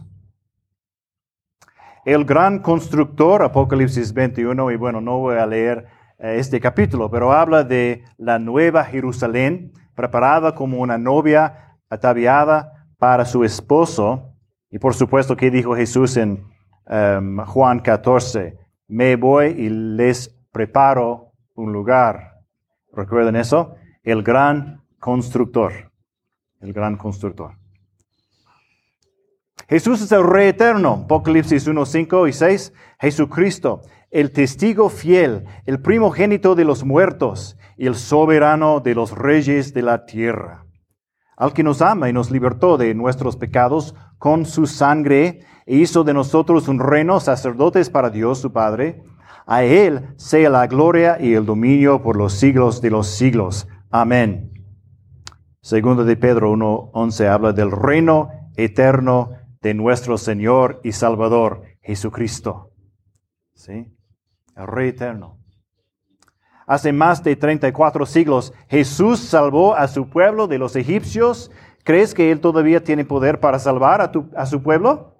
El 2.05 2.25
gran 2.25 2.59
constructor, 2.59 3.41
Apocalipsis 3.41 4.13
21, 4.13 4.71
y 4.71 4.75
bueno, 4.75 5.01
no 5.01 5.17
voy 5.17 5.37
a 5.37 5.45
leer 5.45 5.87
eh, 6.19 6.35
este 6.37 6.59
capítulo, 6.59 7.09
pero 7.09 7.33
habla 7.33 7.63
de 7.63 8.03
la 8.17 8.37
nueva 8.37 8.83
Jerusalén, 8.83 9.73
preparada 9.95 10.53
como 10.53 10.79
una 10.79 10.97
novia 10.97 11.77
ataviada 11.89 12.87
para 12.97 13.25
su 13.25 13.43
esposo. 13.43 14.35
Y 14.69 14.77
por 14.77 14.93
supuesto, 14.93 15.35
¿qué 15.35 15.49
dijo 15.49 15.75
Jesús 15.75 16.17
en 16.17 16.43
um, 16.87 17.43
Juan 17.45 17.79
14? 17.79 18.65
me 18.87 19.15
voy 19.15 19.47
y 19.47 19.69
les 19.69 20.29
preparo 20.51 21.31
un 21.55 21.73
lugar. 21.73 22.41
¿Recuerden 22.93 23.35
eso? 23.35 23.75
El 24.03 24.23
gran 24.23 24.83
constructor. 25.05 25.91
El 26.59 26.73
gran 26.73 26.97
constructor. 26.97 27.51
Jesús 29.69 30.01
es 30.01 30.11
el 30.11 30.23
Rey 30.23 30.47
eterno. 30.47 31.03
Apocalipsis 31.03 31.67
1, 31.67 31.85
5 31.85 32.27
y 32.27 32.33
6. 32.33 32.73
Jesucristo, 32.99 33.83
el 34.09 34.31
testigo 34.31 34.89
fiel, 34.89 35.45
el 35.67 35.79
primogénito 35.79 36.55
de 36.55 36.65
los 36.65 36.83
muertos 36.83 37.55
y 37.77 37.85
el 37.85 37.93
soberano 37.93 38.79
de 38.79 38.95
los 38.95 39.11
reyes 39.11 39.75
de 39.75 39.83
la 39.83 40.07
tierra. 40.07 40.65
Al 41.37 41.53
que 41.53 41.61
nos 41.61 41.83
ama 41.83 42.09
y 42.09 42.13
nos 42.13 42.31
libertó 42.31 42.77
de 42.77 42.95
nuestros 42.95 43.37
pecados 43.37 43.93
con 44.17 44.47
su 44.47 44.65
sangre 44.65 45.41
e 45.67 45.75
hizo 45.75 46.03
de 46.03 46.15
nosotros 46.15 46.67
un 46.67 46.79
reino 46.79 47.19
sacerdotes 47.19 47.91
para 47.91 48.09
Dios 48.09 48.39
su 48.39 48.51
Padre. 48.51 49.03
A 49.45 49.63
Él 49.65 50.15
sea 50.15 50.49
la 50.49 50.65
gloria 50.65 51.17
y 51.21 51.35
el 51.35 51.45
dominio 51.45 52.01
por 52.01 52.17
los 52.17 52.33
siglos 52.33 52.81
de 52.81 52.89
los 52.89 53.05
siglos. 53.05 53.67
Amén. 53.91 54.54
Segundo 55.65 56.05
de 56.05 56.15
Pedro 56.15 56.53
1.11 56.53 57.27
habla 57.27 57.51
del 57.51 57.71
reino 57.71 58.29
eterno 58.55 59.31
de 59.63 59.73
nuestro 59.73 60.15
Señor 60.19 60.79
y 60.83 60.91
Salvador 60.91 61.63
Jesucristo. 61.81 62.69
¿Sí? 63.55 63.91
El 64.55 64.67
Rey 64.67 64.89
eterno. 64.89 65.39
Hace 66.67 66.93
más 66.93 67.23
de 67.23 67.35
34 67.35 68.05
siglos 68.05 68.53
Jesús 68.69 69.19
salvó 69.19 69.75
a 69.75 69.87
su 69.87 70.07
pueblo 70.07 70.45
de 70.45 70.59
los 70.59 70.75
egipcios. 70.75 71.49
¿Crees 71.83 72.13
que 72.13 72.31
Él 72.31 72.41
todavía 72.41 72.83
tiene 72.83 73.03
poder 73.03 73.39
para 73.39 73.57
salvar 73.57 74.01
a, 74.01 74.11
a 74.39 74.45
su 74.45 74.61
pueblo? 74.61 75.19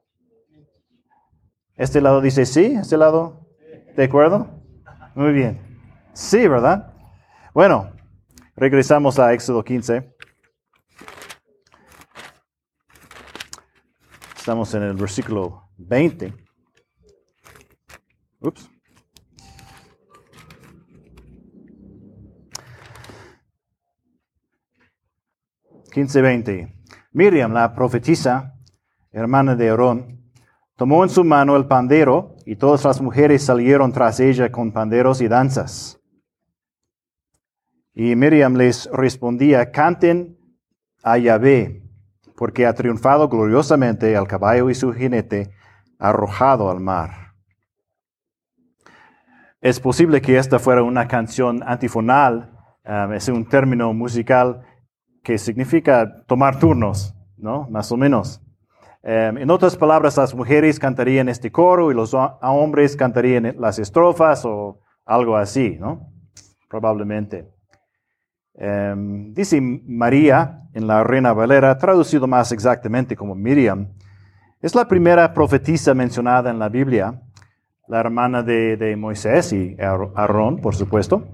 Este 1.76 2.02
lado 2.02 2.22
dice 2.22 2.46
sí, 2.46 2.66
este 2.80 2.98
lado, 2.98 3.48
¿de 3.98 4.04
acuerdo? 4.04 4.48
Muy 5.16 5.34
bien. 5.34 5.60
Sí, 6.14 6.48
¿verdad? 6.48 6.94
Bueno, 7.52 7.90
regresamos 8.56 9.18
a 9.18 9.34
Éxodo 9.34 9.64
15. 9.64 10.15
Estamos 14.46 14.76
en 14.76 14.84
el 14.84 14.94
versículo 14.94 15.72
20. 15.78 16.32
Ups. 18.42 18.70
Quince 25.92 26.22
veinte. 26.22 26.78
Miriam, 27.12 27.54
la 27.54 27.74
profetisa, 27.74 28.54
hermana 29.12 29.56
de 29.56 29.70
Aarón, 29.70 30.32
Tomó 30.76 31.04
en 31.04 31.10
su 31.10 31.24
mano 31.24 31.56
el 31.56 31.66
pandero 31.66 32.36
y 32.46 32.56
todas 32.56 32.84
las 32.84 33.02
mujeres 33.02 33.44
salieron 33.44 33.92
tras 33.92 34.20
ella 34.20 34.52
con 34.52 34.72
panderos 34.72 35.22
y 35.22 35.28
danzas. 35.28 36.00
Y 37.96 38.16
Miriam 38.16 38.56
les 38.56 38.88
respondía, 38.94 39.72
canten 39.72 40.38
a 41.02 41.18
Yahvé, 41.18 41.85
porque 42.36 42.66
ha 42.66 42.74
triunfado 42.74 43.30
gloriosamente 43.30 44.16
al 44.16 44.28
caballo 44.28 44.70
y 44.70 44.76
su 44.76 44.94
jinete, 44.94 45.52
arrojado 46.00 46.70
al 46.70 46.80
mar. 46.80 47.34
Es 49.62 49.80
posible 49.80 50.22
que 50.22 50.38
esta 50.38 50.60
fuera 50.60 50.84
una 50.84 51.08
canción 51.08 51.64
antifonal, 51.66 52.52
um, 52.86 53.14
es 53.14 53.28
un 53.30 53.48
término 53.48 53.94
musical 53.94 54.62
que 55.24 55.38
significa 55.38 56.24
tomar 56.28 56.60
turnos, 56.60 57.16
¿no? 57.38 57.68
Más 57.70 57.92
o 57.92 57.98
menos. 57.98 58.42
Em, 59.02 59.38
en 59.38 59.50
otras 59.50 59.76
palabras, 59.76 60.18
las 60.18 60.36
mujeres 60.36 60.80
cantarían 60.80 61.30
este 61.30 61.52
coro 61.52 61.92
y 61.92 61.96
los 61.96 62.14
hombres 62.14 62.96
cantarían 62.96 63.56
las 63.60 63.80
estrofas 63.80 64.46
o 64.46 64.82
algo 65.06 65.36
así, 65.38 65.78
¿no? 65.80 66.12
Probablemente. 66.70 67.55
Em, 68.58 69.34
dice 69.34 69.60
María 69.60 70.70
en 70.74 70.88
la 70.88 71.04
Reina 71.04 71.34
Valera, 71.34 71.78
traducido 71.78 72.26
más 72.28 72.52
exactamente 72.52 73.16
como 73.16 73.36
Miriam, 73.36 73.90
es 74.62 74.74
la 74.74 74.88
primera 74.88 75.34
profetisa 75.34 75.94
mencionada 75.94 76.50
en 76.50 76.60
la 76.60 76.70
Biblia, 76.70 77.22
la 77.88 78.00
hermana 78.00 78.42
de, 78.42 78.96
Moisés 78.98 79.54
y 79.54 79.76
Aarón, 79.80 80.60
por 80.60 80.76
supuesto. 80.76 81.28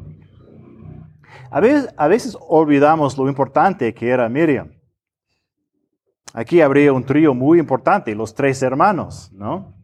A 1.49 1.60
veces, 1.60 1.93
a 1.95 2.07
veces 2.07 2.38
olvidamos 2.47 3.17
lo 3.17 3.29
importante 3.29 3.93
que 3.93 4.10
era 4.10 4.27
Miriam. 4.27 4.71
Aquí 6.34 6.62
habría 6.62 6.93
un 6.93 7.03
trío 7.03 7.34
muy 7.34 7.60
importante, 7.60 8.15
los 8.15 8.34
tres 8.34 8.62
hermanos, 8.63 9.31
¿no? 9.34 9.75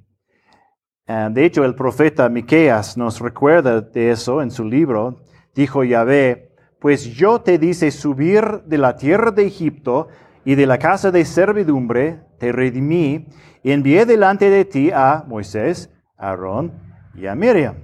Eh, 1.05 1.29
de 1.31 1.45
hecho, 1.45 1.63
el 1.63 1.75
profeta 1.75 2.27
Miqueas 2.29 2.97
nos 2.97 3.19
recuerda 3.19 3.81
de 3.81 4.11
eso 4.11 4.41
en 4.41 4.51
su 4.51 4.65
libro. 4.65 5.23
Dijo 5.53 5.83
Yahvé, 5.83 6.46
pues 6.79 7.05
yo 7.05 7.41
te 7.41 7.57
dice 7.57 7.91
subir 7.91 8.63
de 8.65 8.77
la 8.77 8.95
tierra 8.95 9.31
de 9.31 9.45
Egipto 9.45 10.07
y 10.45 10.55
de 10.55 10.65
la 10.65 10.77
casa 10.77 11.11
de 11.11 11.25
servidumbre, 11.25 12.23
te 12.39 12.51
redimí 12.51 13.27
y 13.63 13.71
envié 13.71 14.05
delante 14.05 14.49
de 14.49 14.65
ti 14.65 14.91
a 14.91 15.23
Moisés, 15.27 15.91
Aarón 16.17 16.71
y 17.15 17.27
a 17.27 17.35
Miriam. 17.35 17.75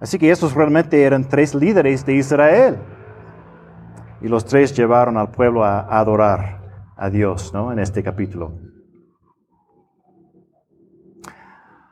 Así 0.00 0.18
que 0.18 0.30
esos 0.30 0.54
realmente 0.54 1.02
eran 1.02 1.28
tres 1.28 1.54
líderes 1.54 2.04
de 2.04 2.14
Israel. 2.14 2.78
Y 4.22 4.28
los 4.28 4.44
tres 4.44 4.76
llevaron 4.76 5.16
al 5.16 5.30
pueblo 5.30 5.64
a 5.64 5.80
adorar 5.98 6.60
a 6.96 7.08
Dios, 7.08 7.52
¿no? 7.54 7.72
En 7.72 7.78
este 7.78 8.02
capítulo. 8.02 8.52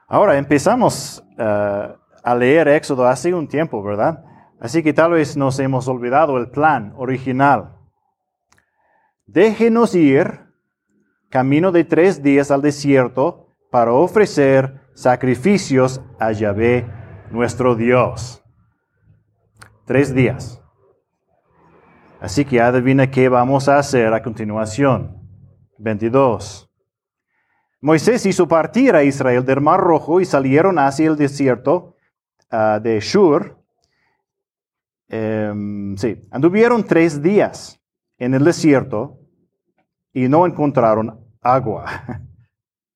Ahora 0.07 0.39
empezamos 0.39 1.23
eh, 1.39 1.95
a 2.23 2.35
leer 2.35 2.69
Éxodo 2.69 3.07
hace 3.07 3.33
un 3.35 3.49
tiempo, 3.49 3.83
¿verdad? 3.83 4.25
Así 4.61 4.83
que 4.83 4.93
tal 4.93 5.13
vez 5.13 5.37
nos 5.37 5.59
hemos 5.59 5.87
olvidado 5.89 6.37
el 6.39 6.51
plan 6.51 6.93
original. 6.97 7.77
Déjenos 9.27 9.95
ir 9.95 10.41
camino 11.31 11.71
de 11.73 11.85
tres 11.85 12.23
días 12.23 12.51
al 12.51 12.63
desierto 12.63 13.55
para 13.71 13.93
ofrecer 13.93 14.81
sacrificios 14.95 16.01
a 16.19 16.33
Yahvé, 16.33 16.87
nuestro 17.31 17.77
Dios. 17.77 18.43
Tres 19.85 20.15
días. 20.15 20.63
Así 22.21 22.45
que 22.45 22.61
adivina 22.61 23.11
qué 23.11 23.29
vamos 23.29 23.69
a 23.69 23.79
hacer 23.79 24.13
a 24.13 24.23
continuación. 24.23 25.17
22. 25.79 26.69
Moisés 27.81 28.27
hizo 28.27 28.49
partir 28.49 28.97
a 28.97 29.05
Israel 29.05 29.45
del 29.45 29.61
Mar 29.61 29.81
Rojo 29.81 30.21
y 30.21 30.25
salieron 30.25 30.79
hacia 30.81 31.07
el 31.07 31.17
desierto 31.17 31.95
ah, 32.51 32.81
de 32.83 32.99
Shur. 32.99 33.58
Em, 35.09 35.97
sí, 35.97 36.29
anduvieron 36.31 36.85
tres 36.85 37.23
días 37.23 37.81
en 38.19 38.35
el 38.35 38.45
desierto 38.45 39.19
y 40.13 40.29
no 40.29 40.47
encontraron 40.47 41.25
agua. 41.41 41.87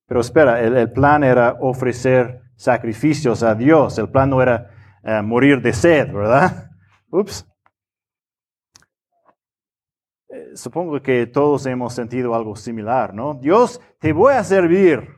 Pero 0.07 0.21
espera, 0.21 0.61
el, 0.61 0.93
plan 0.93 1.25
era 1.25 1.57
ofrecer 1.61 2.43
sacrificios 2.57 3.43
a 3.43 3.55
Dios. 3.55 3.97
El 3.99 4.11
plan 4.11 4.29
no 4.29 4.43
era 4.43 4.69
eh, 5.03 5.23
morir 5.23 5.63
de 5.63 5.73
sed, 5.73 6.13
¿verdad? 6.13 6.71
Ups. 7.11 7.47
Eh, 10.29 10.51
supongo 10.55 11.01
que 11.01 11.27
todos 11.27 11.65
hemos 11.65 11.95
sentido 11.95 12.35
algo 12.35 12.57
similar, 12.57 13.15
¿no? 13.15 13.35
Dios, 13.35 13.81
te 14.01 14.13
voy 14.13 14.35
a 14.35 14.45
servir. 14.45 15.09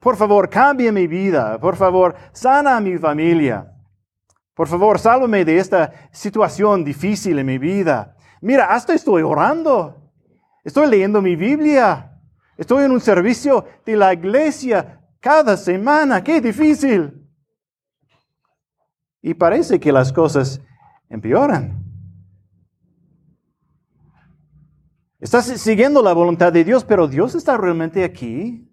Por 0.00 0.16
favor, 0.16 0.48
cambia 0.48 0.92
mi 0.92 1.06
vida. 1.06 1.58
Por 1.58 1.76
favor, 1.76 2.14
sana 2.32 2.76
a 2.76 2.80
mi 2.80 2.96
familia. 2.96 3.70
Por 4.58 4.66
favor, 4.66 4.98
sálvame 4.98 5.44
de 5.44 5.56
esta 5.56 5.92
situación 6.10 6.82
difícil 6.82 7.38
en 7.38 7.46
mi 7.46 7.58
vida. 7.58 8.16
Mira, 8.40 8.64
hasta 8.74 8.92
estoy 8.92 9.22
orando. 9.22 10.10
Estoy 10.64 10.90
leyendo 10.90 11.22
mi 11.22 11.36
Biblia. 11.36 12.20
Estoy 12.56 12.84
en 12.84 12.90
un 12.90 13.00
servicio 13.00 13.64
de 13.86 13.94
la 13.94 14.12
iglesia 14.12 15.00
cada 15.20 15.56
semana. 15.56 16.24
¡Qué 16.24 16.40
difícil! 16.40 17.24
Y 19.22 19.32
parece 19.34 19.78
que 19.78 19.92
las 19.92 20.12
cosas 20.12 20.60
empeoran. 21.08 21.80
Estás 25.20 25.44
siguiendo 25.44 26.02
la 26.02 26.12
voluntad 26.12 26.52
de 26.52 26.64
Dios, 26.64 26.84
pero 26.84 27.06
Dios 27.06 27.36
está 27.36 27.56
realmente 27.56 28.02
aquí. 28.02 28.68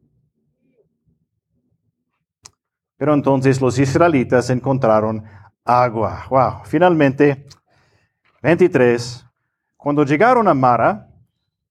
Pero 2.98 3.14
entonces 3.14 3.62
los 3.62 3.78
israelitas 3.78 4.50
encontraron 4.50 5.24
agua. 5.66 6.26
Wow, 6.30 6.62
finalmente, 6.64 7.46
23, 8.44 9.26
cuando 9.76 10.06
llegaron 10.06 10.48
a 10.48 10.54
Mara, 10.54 11.10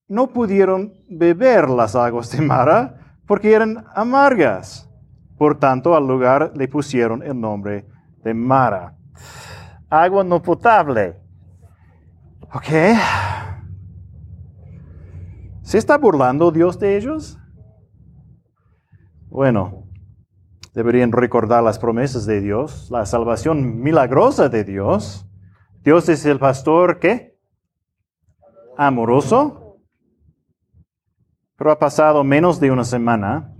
no 0.08 0.26
pudieron 0.26 0.92
beber 1.08 1.70
las 1.70 1.94
aguas 1.96 2.30
de 2.30 2.42
Mara 2.42 3.18
porque 3.26 3.52
eran 3.52 3.84
amargas. 3.94 4.90
Por 5.38 5.58
tanto, 5.58 5.96
al 5.96 6.06
lugar 6.06 6.52
le 6.54 6.68
pusieron 6.68 7.22
el 7.22 7.40
nombre 7.40 7.86
de 8.22 8.34
Mara. 8.34 8.96
Agua 9.88 10.24
no 10.24 10.42
potable. 10.42 11.16
¿Ok? 12.52 12.68
¿Se 15.62 15.78
está 15.78 15.96
burlando 15.96 16.50
Dios 16.50 16.78
de 16.78 16.96
ellos? 16.96 17.38
Bueno, 19.28 19.83
deberían 20.74 21.12
recordar 21.12 21.62
las 21.62 21.78
promesas 21.78 22.26
de 22.26 22.40
Dios, 22.40 22.88
la 22.90 23.06
salvación 23.06 23.80
milagrosa 23.80 24.48
de 24.48 24.64
Dios. 24.64 25.26
Dios 25.82 26.08
es 26.08 26.26
el 26.26 26.38
pastor, 26.38 26.98
¿qué? 26.98 27.38
Amoroso. 28.76 29.78
Pero 31.56 31.70
ha 31.70 31.78
pasado 31.78 32.24
menos 32.24 32.58
de 32.58 32.72
una 32.72 32.84
semana 32.84 33.54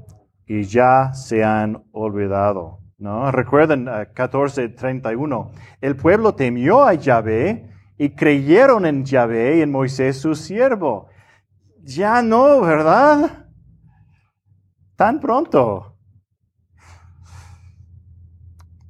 y 0.47 0.65
ya 0.65 1.13
se 1.15 1.45
han 1.45 1.85
olvidado. 1.93 2.81
¿no? 2.99 3.31
Recuerden 3.31 3.87
14:31. 3.87 5.39
Uh, 5.39 5.53
el 5.81 5.95
pueblo 5.97 6.35
temió 6.35 6.83
a 6.83 6.95
Yahvé 6.95 7.71
y 7.97 8.11
creyeron 8.11 8.87
en 8.87 9.05
Yahvé 9.05 9.59
y 9.59 9.61
en 9.63 9.71
Moisés 9.71 10.19
su 10.19 10.35
siervo. 10.35 11.09
Ya 11.83 12.23
no, 12.23 12.61
¿verdad? 12.61 13.47
Tan 14.97 15.21
pronto. 15.21 15.94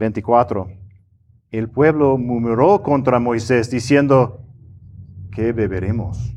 24. 0.04 0.68
El 1.50 1.70
pueblo 1.70 2.18
murmuró 2.18 2.82
contra 2.82 3.18
Moisés 3.18 3.70
diciendo, 3.70 4.44
¿qué 5.32 5.52
beberemos? 5.52 6.36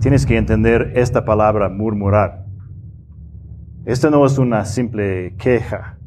Tienes 0.00 0.26
que 0.26 0.36
entender 0.36 0.92
esta 0.96 1.24
palabra 1.24 1.68
murmurar. 1.68 2.46
Esta 3.84 4.10
no 4.10 4.26
es 4.26 4.38
una 4.38 4.64
simple 4.64 5.36
queja. 5.38 5.98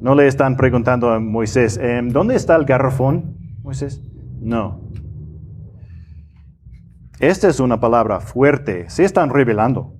No 0.00 0.14
le 0.14 0.26
están 0.26 0.56
preguntando 0.56 1.10
a 1.10 1.18
Moisés, 1.18 1.78
em, 1.78 2.10
¿dónde 2.10 2.36
está 2.36 2.56
el 2.56 2.66
garrafón, 2.66 3.36
Moisés? 3.62 4.02
No. 4.40 4.82
Esta 7.20 7.48
es 7.48 7.58
una 7.58 7.80
palabra 7.80 8.20
fuerte, 8.20 8.88
se 8.90 9.04
están 9.04 9.30
revelando. 9.30 9.96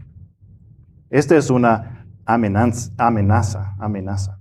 Esta 1.11 1.37
es 1.37 1.49
una 1.51 1.98
amenaza, 2.29 2.93
amenaza, 2.99 3.75
amenaza. 3.81 4.38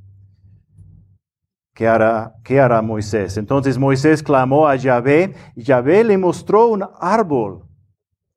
¿Qué 1.74 1.88
hará, 1.88 2.36
¿Qué 2.44 2.60
hará 2.60 2.82
Moisés? 2.82 3.38
Entonces 3.38 3.78
Moisés 3.78 4.22
clamó 4.22 4.68
a 4.68 4.76
Yahvé 4.76 5.34
y 5.56 5.64
Yahvé 5.64 6.04
le 6.04 6.18
mostró 6.18 6.68
un 6.68 6.84
árbol. 7.00 7.64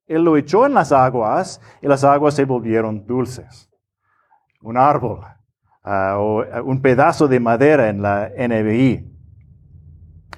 Él 0.06 0.22
lo 0.22 0.36
echó 0.36 0.66
en 0.66 0.74
las 0.74 0.92
aguas 0.92 1.60
y 1.82 1.88
las 1.88 2.04
aguas 2.04 2.34
se 2.34 2.44
volvieron 2.44 3.06
dulces. 3.06 3.68
Un 4.62 4.76
árbol 4.76 5.20
ah, 5.82 6.16
o 6.18 6.44
un 6.62 6.80
pedazo 6.80 7.26
de 7.26 7.40
madera 7.40 7.88
en 7.88 8.02
la 8.02 8.30
NBI. 8.36 9.10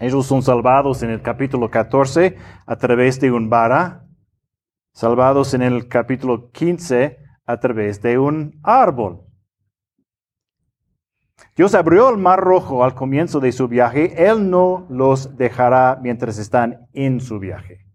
Ellos 0.01 0.27
son 0.27 0.43
salvados 0.43 1.03
en 1.03 1.11
el 1.11 1.21
capítulo 1.21 1.71
14 1.71 2.37
a 2.67 2.77
través 2.77 3.21
de 3.21 3.31
un 3.31 3.51
vara, 3.51 4.07
salvados 4.93 5.53
en 5.55 5.63
el 5.63 5.89
capítulo 5.89 6.51
15 6.51 7.22
a 7.53 7.61
través 7.61 8.01
de 8.03 8.19
un 8.19 8.59
árbol. 8.63 9.27
Dios 11.55 11.75
abrió 11.75 12.09
el 12.09 12.17
mar 12.17 12.41
rojo 12.41 12.83
al 12.83 12.95
comienzo 12.95 13.39
de 13.41 13.53
su 13.53 13.69
viaje, 13.69 14.27
Él 14.27 14.49
no 14.49 14.87
los 14.89 15.37
dejará 15.37 15.99
mientras 16.01 16.39
están 16.39 16.89
en 16.93 17.21
su 17.21 17.39
viaje. 17.39 17.87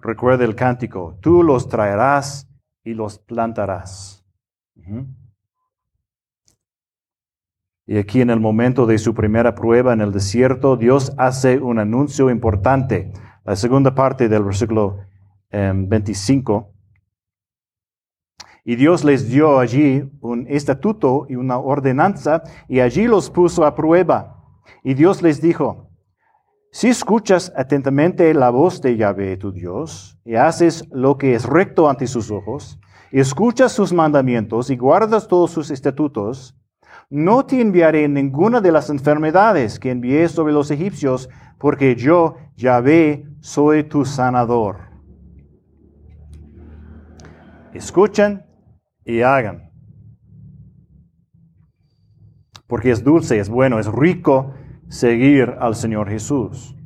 Recuerda 0.00 0.44
el 0.44 0.54
cántico, 0.54 1.18
tú 1.20 1.42
los 1.42 1.68
traerás 1.68 2.48
y 2.84 2.94
los 2.94 3.18
plantarás. 3.18 4.24
Y 7.86 7.98
aquí 7.98 8.20
en 8.20 8.30
el 8.30 8.40
momento 8.40 8.86
de 8.86 8.98
su 8.98 9.14
primera 9.14 9.54
prueba 9.54 9.92
en 9.92 10.00
el 10.00 10.12
desierto, 10.12 10.76
Dios 10.76 11.12
hace 11.18 11.58
un 11.58 11.78
anuncio 11.78 12.30
importante. 12.30 13.12
La 13.44 13.56
segunda 13.56 13.94
parte 13.94 14.28
del 14.28 14.44
versículo 14.44 15.00
25. 15.52 16.54
Em, 16.56 16.72
Y 18.64 18.76
Dios 18.76 19.04
les 19.04 19.28
dio 19.28 19.58
allí 19.58 20.08
un 20.20 20.46
estatuto 20.48 21.26
y 21.28 21.34
una 21.34 21.58
ordenanza 21.58 22.44
y 22.68 22.78
allí 22.78 23.08
los 23.08 23.28
puso 23.28 23.64
a 23.64 23.74
prueba. 23.74 24.36
Y 24.84 24.94
Dios 24.94 25.20
les 25.20 25.40
dijo, 25.40 25.90
si 26.70 26.88
escuchas 26.88 27.52
atentamente 27.56 28.32
la 28.34 28.50
voz 28.50 28.80
de 28.80 28.96
Yahvé 28.96 29.36
tu 29.36 29.50
Dios 29.52 30.18
y 30.24 30.36
haces 30.36 30.88
lo 30.92 31.18
que 31.18 31.34
es 31.34 31.44
recto 31.44 31.90
ante 31.90 32.06
sus 32.06 32.30
ojos, 32.30 32.78
y 33.10 33.20
escuchas 33.20 33.72
sus 33.72 33.92
mandamientos 33.92 34.70
y 34.70 34.76
guardas 34.76 35.28
todos 35.28 35.50
sus 35.50 35.70
estatutos, 35.70 36.56
no 37.10 37.44
te 37.44 37.60
enviaré 37.60 38.08
ninguna 38.08 38.62
de 38.62 38.72
las 38.72 38.88
enfermedades 38.88 39.78
que 39.78 39.90
envié 39.90 40.28
sobre 40.28 40.54
los 40.54 40.70
egipcios, 40.70 41.28
porque 41.58 41.94
yo, 41.94 42.36
Yahvé, 42.56 43.26
soy 43.40 43.84
tu 43.84 44.06
sanador. 44.06 44.91
Escuchen 47.74 48.44
y 49.04 49.22
hagan. 49.22 49.70
Porque 52.66 52.90
es 52.90 53.04
dulce, 53.04 53.38
es 53.38 53.48
bueno, 53.48 53.78
es 53.78 53.86
rico 53.86 54.54
seguir 54.88 55.56
al 55.60 55.74
Señor 55.74 56.08
Jesús. 56.08 56.76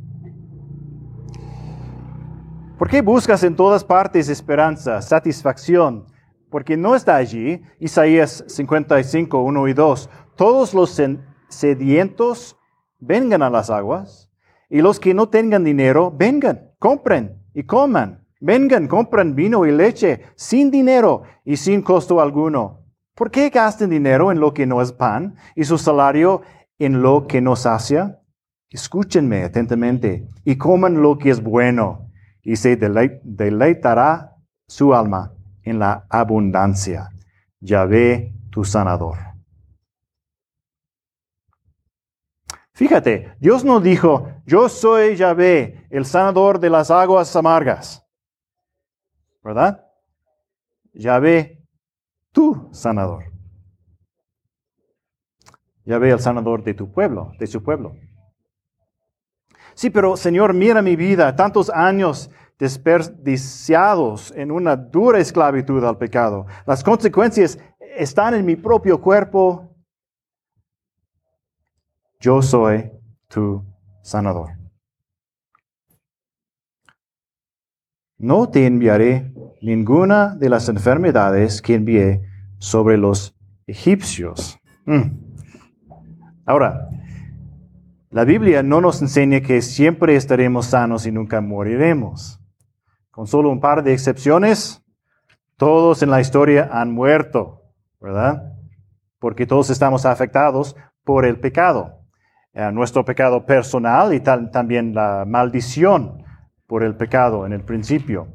¿Por 2.78 2.88
qué 2.90 3.00
buscas 3.00 3.42
en 3.42 3.56
todas 3.56 3.84
partes 3.84 4.28
esperanza, 4.28 5.00
satisfacción? 5.00 6.06
Porque 6.50 6.76
no 6.76 6.94
está 6.94 7.16
allí. 7.16 7.62
Isaías 7.80 8.44
55, 8.48 9.40
1 9.40 9.68
y 9.68 9.72
2. 9.72 10.10
Todos 10.36 10.74
los 10.74 11.00
sedientos 11.48 12.58
vengan 12.98 13.42
a 13.42 13.50
las 13.50 13.70
aguas 13.70 14.30
y 14.68 14.82
los 14.82 15.00
que 15.00 15.14
no 15.14 15.28
tengan 15.28 15.64
dinero, 15.64 16.12
vengan, 16.14 16.72
compren 16.78 17.42
y 17.54 17.62
coman. 17.62 18.25
Vengan, 18.40 18.86
compren 18.86 19.34
vino 19.34 19.64
y 19.64 19.72
leche 19.72 20.22
sin 20.36 20.70
dinero 20.70 21.22
y 21.44 21.56
sin 21.56 21.82
costo 21.82 22.20
alguno. 22.20 22.84
¿Por 23.14 23.30
qué 23.30 23.48
gasten 23.48 23.88
dinero 23.88 24.30
en 24.30 24.40
lo 24.40 24.52
que 24.52 24.66
no 24.66 24.82
es 24.82 24.92
pan 24.92 25.36
y 25.54 25.64
su 25.64 25.78
salario 25.78 26.42
en 26.78 27.00
lo 27.00 27.26
que 27.26 27.40
no 27.40 27.56
sacia? 27.56 28.20
Escúchenme 28.68 29.42
atentamente 29.42 30.28
y 30.44 30.56
coman 30.56 31.00
lo 31.00 31.16
que 31.16 31.30
es 31.30 31.42
bueno 31.42 32.10
y 32.42 32.56
se 32.56 32.76
deleitará 32.76 34.36
su 34.68 34.94
alma 34.94 35.32
en 35.62 35.78
la 35.78 36.06
abundancia. 36.10 37.08
Yahvé 37.60 38.34
tu 38.50 38.64
sanador. 38.64 39.16
Fíjate, 42.74 43.34
Dios 43.40 43.64
no 43.64 43.80
dijo, 43.80 44.28
yo 44.44 44.68
soy 44.68 45.16
Yahvé, 45.16 45.86
el 45.88 46.04
sanador 46.04 46.60
de 46.60 46.68
las 46.68 46.90
aguas 46.90 47.34
amargas. 47.34 48.05
¿Verdad? 49.46 49.86
Yahvé, 50.92 51.64
tu 52.32 52.68
sanador. 52.72 53.26
Yahvé, 55.84 56.10
el 56.10 56.18
sanador 56.18 56.64
de 56.64 56.74
tu 56.74 56.90
pueblo, 56.90 57.30
de 57.38 57.46
su 57.46 57.62
pueblo. 57.62 57.94
Sí, 59.74 59.90
pero 59.90 60.16
Señor, 60.16 60.52
mira 60.52 60.82
mi 60.82 60.96
vida, 60.96 61.36
tantos 61.36 61.70
años 61.70 62.28
desperdiciados 62.58 64.32
en 64.32 64.50
una 64.50 64.74
dura 64.74 65.20
esclavitud 65.20 65.84
al 65.84 65.96
pecado. 65.96 66.46
Las 66.66 66.82
consecuencias 66.82 67.56
están 67.96 68.34
en 68.34 68.44
mi 68.44 68.56
propio 68.56 69.00
cuerpo 69.00 69.76
yo 72.18 72.42
soy 72.42 72.90
tu 73.28 73.62
sanador. 74.02 74.56
No 78.18 78.48
te 78.48 78.66
enviaré 78.66 79.30
ninguna 79.62 80.34
de 80.34 80.48
las 80.48 80.68
enfermedades 80.68 81.62
que 81.62 81.74
envié 81.74 82.22
sobre 82.58 82.96
los 82.96 83.36
egipcios. 83.66 84.58
Mm. 84.84 85.02
Ahora, 86.44 86.88
la 88.10 88.24
Biblia 88.24 88.62
no 88.62 88.80
nos 88.80 89.02
enseña 89.02 89.40
que 89.40 89.60
siempre 89.60 90.16
estaremos 90.16 90.66
sanos 90.66 91.06
y 91.06 91.12
nunca 91.12 91.40
moriremos. 91.40 92.40
Con 93.10 93.26
solo 93.26 93.50
un 93.50 93.60
par 93.60 93.82
de 93.82 93.92
excepciones, 93.92 94.82
todos 95.56 96.02
en 96.02 96.10
la 96.10 96.20
historia 96.20 96.68
han 96.72 96.92
muerto, 96.92 97.62
¿verdad? 98.00 98.52
Porque 99.18 99.46
todos 99.46 99.70
estamos 99.70 100.06
afectados 100.06 100.76
por 101.02 101.26
el 101.26 101.40
pecado. 101.40 102.00
Eh, 102.52 102.70
nuestro 102.72 103.04
pecado 103.04 103.44
personal 103.44 104.14
y 104.14 104.20
también 104.20 104.94
la 104.94 105.24
maldición 105.26 106.22
por 106.66 106.82
el 106.82 106.96
pecado 106.96 107.44
en 107.44 107.52
el 107.52 107.62
principio. 107.62 108.28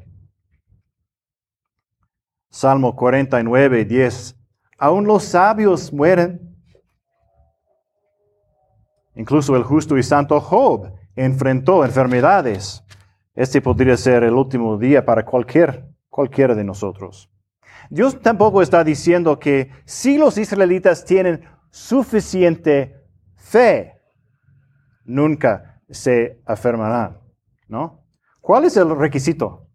Salmo 2.52 2.94
49, 2.94 3.86
10. 3.86 4.36
Aún 4.76 5.06
los 5.06 5.24
sabios 5.24 5.90
mueren. 5.90 6.54
Incluso 9.14 9.56
el 9.56 9.62
justo 9.62 9.96
y 9.96 10.02
santo 10.02 10.38
Job 10.38 10.92
enfrentó 11.16 11.82
enfermedades. 11.82 12.84
Este 13.34 13.62
podría 13.62 13.96
ser 13.96 14.22
el 14.24 14.34
último 14.34 14.76
día 14.76 15.02
para 15.02 15.24
cualquier, 15.24 15.88
cualquiera 16.10 16.54
de 16.54 16.62
nosotros. 16.62 17.30
Dios 17.88 18.20
tampoco 18.20 18.60
está 18.60 18.84
diciendo 18.84 19.38
que 19.38 19.70
si 19.86 20.18
los 20.18 20.36
israelitas 20.36 21.06
tienen 21.06 21.42
suficiente 21.70 23.02
fe 23.34 23.94
nunca 25.06 25.80
se 25.88 26.42
afirmarán, 26.44 27.18
¿no? 27.66 28.04
¿Cuál 28.42 28.66
es 28.66 28.76
el 28.76 28.94
requisito? 28.94 29.68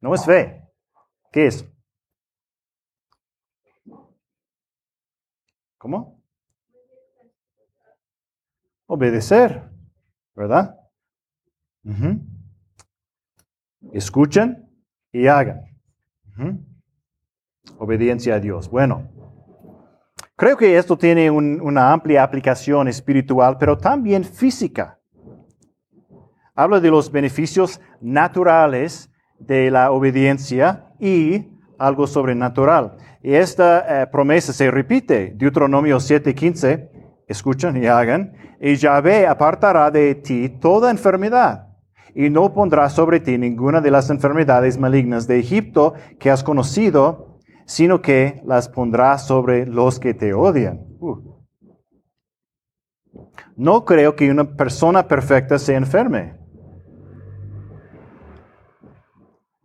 No 0.00 0.14
es 0.16 0.24
fe. 0.24 0.63
¿Qué 1.34 1.48
es? 1.48 1.68
¿Cómo? 5.76 6.22
Obedecer, 8.86 9.68
¿verdad? 10.36 10.78
Escuchen 13.92 14.70
y 15.10 15.26
hagan. 15.26 15.64
Obediencia 17.78 18.36
a 18.36 18.38
Dios. 18.38 18.70
Bueno, 18.70 19.10
Creo 20.36 20.56
que 20.56 20.76
esto 20.76 20.96
tiene 20.96 21.30
una 21.30 21.92
amplia 21.92 22.22
aplicación 22.22 22.86
espiritual, 22.86 23.56
pero 23.58 23.76
también 23.78 24.24
física. 24.24 25.00
Habla 26.54 26.78
de 26.78 26.90
los 26.90 27.10
beneficios 27.10 27.80
naturales 28.00 29.10
de 29.38 29.70
la 29.70 29.90
obediencia 29.90 30.86
y 30.98 31.48
algo 31.78 32.06
sobrenatural. 32.06 32.96
Y 33.22 33.34
esta 33.34 34.02
eh, 34.02 34.06
promesa 34.06 34.52
se 34.52 34.70
repite, 34.70 35.32
Deuteronomio 35.36 35.98
7:15, 35.98 36.90
escuchan 37.26 37.76
y 37.82 37.86
hagan, 37.86 38.32
y 38.60 38.76
Yahvé 38.76 39.26
apartará 39.26 39.90
de 39.90 40.14
ti 40.14 40.48
toda 40.48 40.90
enfermedad 40.90 41.68
y 42.14 42.30
no 42.30 42.52
pondrá 42.52 42.88
sobre 42.90 43.18
ti 43.18 43.36
ninguna 43.38 43.80
de 43.80 43.90
las 43.90 44.08
enfermedades 44.08 44.78
malignas 44.78 45.26
de 45.26 45.40
Egipto 45.40 45.94
que 46.20 46.30
has 46.30 46.44
conocido 46.44 47.34
sino 47.66 48.02
que 48.02 48.42
las 48.44 48.68
pondrá 48.68 49.18
sobre 49.18 49.66
los 49.66 49.98
que 49.98 50.14
te 50.14 50.34
odian. 50.34 50.80
Uh. 51.00 51.34
No 53.56 53.84
creo 53.84 54.16
que 54.16 54.30
una 54.30 54.56
persona 54.56 55.06
perfecta 55.06 55.58
se 55.58 55.74
enferme. 55.74 56.36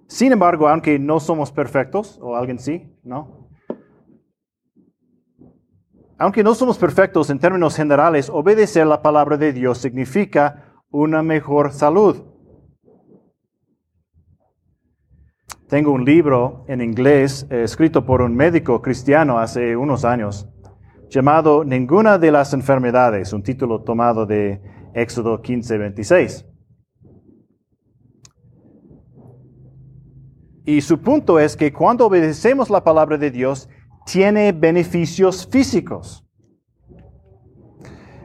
Sin 0.10 0.34
embargo, 0.34 0.68
aunque 0.68 0.98
no 0.98 1.20
somos 1.20 1.52
perfectos, 1.52 2.18
o 2.20 2.36
alguien 2.36 2.58
sí, 2.58 2.92
¿no? 3.04 3.48
Aunque 6.18 6.44
no 6.44 6.56
somos 6.56 6.80
perfectos 6.80 7.30
en 7.30 7.38
términos 7.38 7.76
generales, 7.76 8.28
obedecer 8.28 8.88
la 8.88 9.04
palabra 9.04 9.38
de 9.38 9.54
Dios 9.54 9.78
significa 9.78 10.74
una 10.90 11.22
mejor 11.22 11.72
salud. 11.72 12.26
Tengo 15.68 15.92
un 15.92 16.04
libro 16.04 16.66
en 16.68 16.82
inglés 16.82 17.46
eh, 17.52 17.62
escrito 17.62 18.04
por 18.04 18.24
un 18.24 18.36
médico 18.36 18.82
cristiano 18.82 19.38
hace 19.38 19.78
unos 19.78 20.04
años 20.06 20.50
llamado 21.08 21.64
Ninguna 21.64 22.18
de 22.18 22.32
las 22.32 22.54
enfermedades, 22.56 23.32
un 23.32 23.44
título 23.44 23.84
tomado 23.84 24.26
de 24.26 24.60
Éxodo 24.96 25.40
15, 25.40 25.78
26. 25.78 26.49
Y 30.70 30.82
su 30.82 31.00
punto 31.00 31.40
es 31.40 31.58
que 31.58 31.74
cuando 31.74 32.06
obedecemos 32.06 32.70
la 32.70 32.84
palabra 32.84 33.18
de 33.18 33.32
Dios, 33.32 33.68
tiene 34.06 34.52
beneficios 34.52 35.48
físicos. 35.48 36.24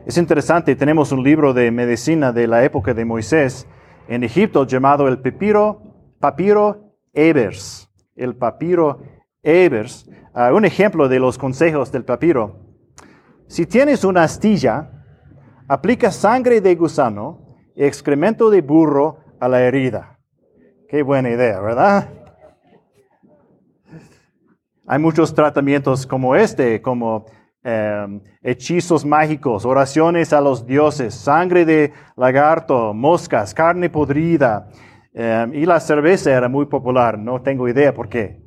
Es 0.04 0.18
interesante, 0.18 0.76
tenemos 0.76 1.10
un 1.10 1.22
libro 1.22 1.54
de 1.54 1.70
medicina 1.70 2.32
de 2.32 2.46
la 2.46 2.62
época 2.62 2.92
de 2.92 3.06
Moisés 3.06 3.66
en 4.08 4.24
Egipto 4.24 4.66
llamado 4.66 5.08
el 5.08 5.20
papiro, 5.20 5.80
papiro 6.20 6.98
Ebers, 7.14 7.90
el 8.14 8.36
papiro 8.36 9.00
Ebers, 9.42 10.06
ah, 10.34 10.52
un 10.52 10.66
ejemplo 10.66 11.08
de 11.08 11.20
los 11.20 11.38
consejos 11.38 11.90
del 11.92 12.04
papiro. 12.04 12.58
Si 13.46 13.64
tienes 13.64 14.04
una 14.04 14.24
astilla, 14.24 14.90
aplica 15.66 16.10
sangre 16.10 16.60
de 16.60 16.74
gusano 16.74 17.56
y 17.74 17.84
excremento 17.84 18.50
de 18.50 18.60
burro 18.60 19.20
a 19.40 19.48
la 19.48 19.62
herida. 19.62 20.18
Qué 20.90 21.02
buena 21.02 21.30
idea, 21.30 21.58
¿verdad? 21.58 22.23
Hay 24.86 24.98
muchos 24.98 25.34
tratamientos 25.34 26.06
como 26.06 26.36
este, 26.36 26.82
como 26.82 27.24
eh, 27.62 28.20
hechizos 28.42 29.02
mágicos, 29.02 29.64
oraciones 29.64 30.34
a 30.34 30.42
los 30.42 30.66
dioses, 30.66 31.14
sangre 31.14 31.64
de 31.64 31.92
lagarto, 32.16 32.92
moscas, 32.92 33.54
carne 33.54 33.88
podrida. 33.88 34.68
eh, 35.14 35.46
y 35.54 35.64
la 35.64 35.80
cerveza 35.80 36.32
era 36.32 36.48
muy 36.48 36.66
popular, 36.66 37.18
no 37.18 37.40
tengo 37.40 37.66
idea 37.66 37.94
por 37.94 38.10
qué. 38.10 38.42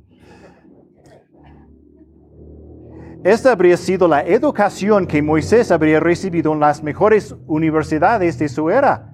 Esta 3.24 3.52
habría 3.52 3.76
sido 3.76 4.08
la 4.08 4.22
educación 4.22 5.08
que 5.08 5.24
Moisés 5.24 5.72
habría 5.72 6.00
recibido 6.00 6.54
en 6.54 6.60
las 6.60 6.84
mejores 6.84 7.36
universidades 7.48 8.38
de 8.38 8.48
su 8.48 8.70
era, 8.70 9.12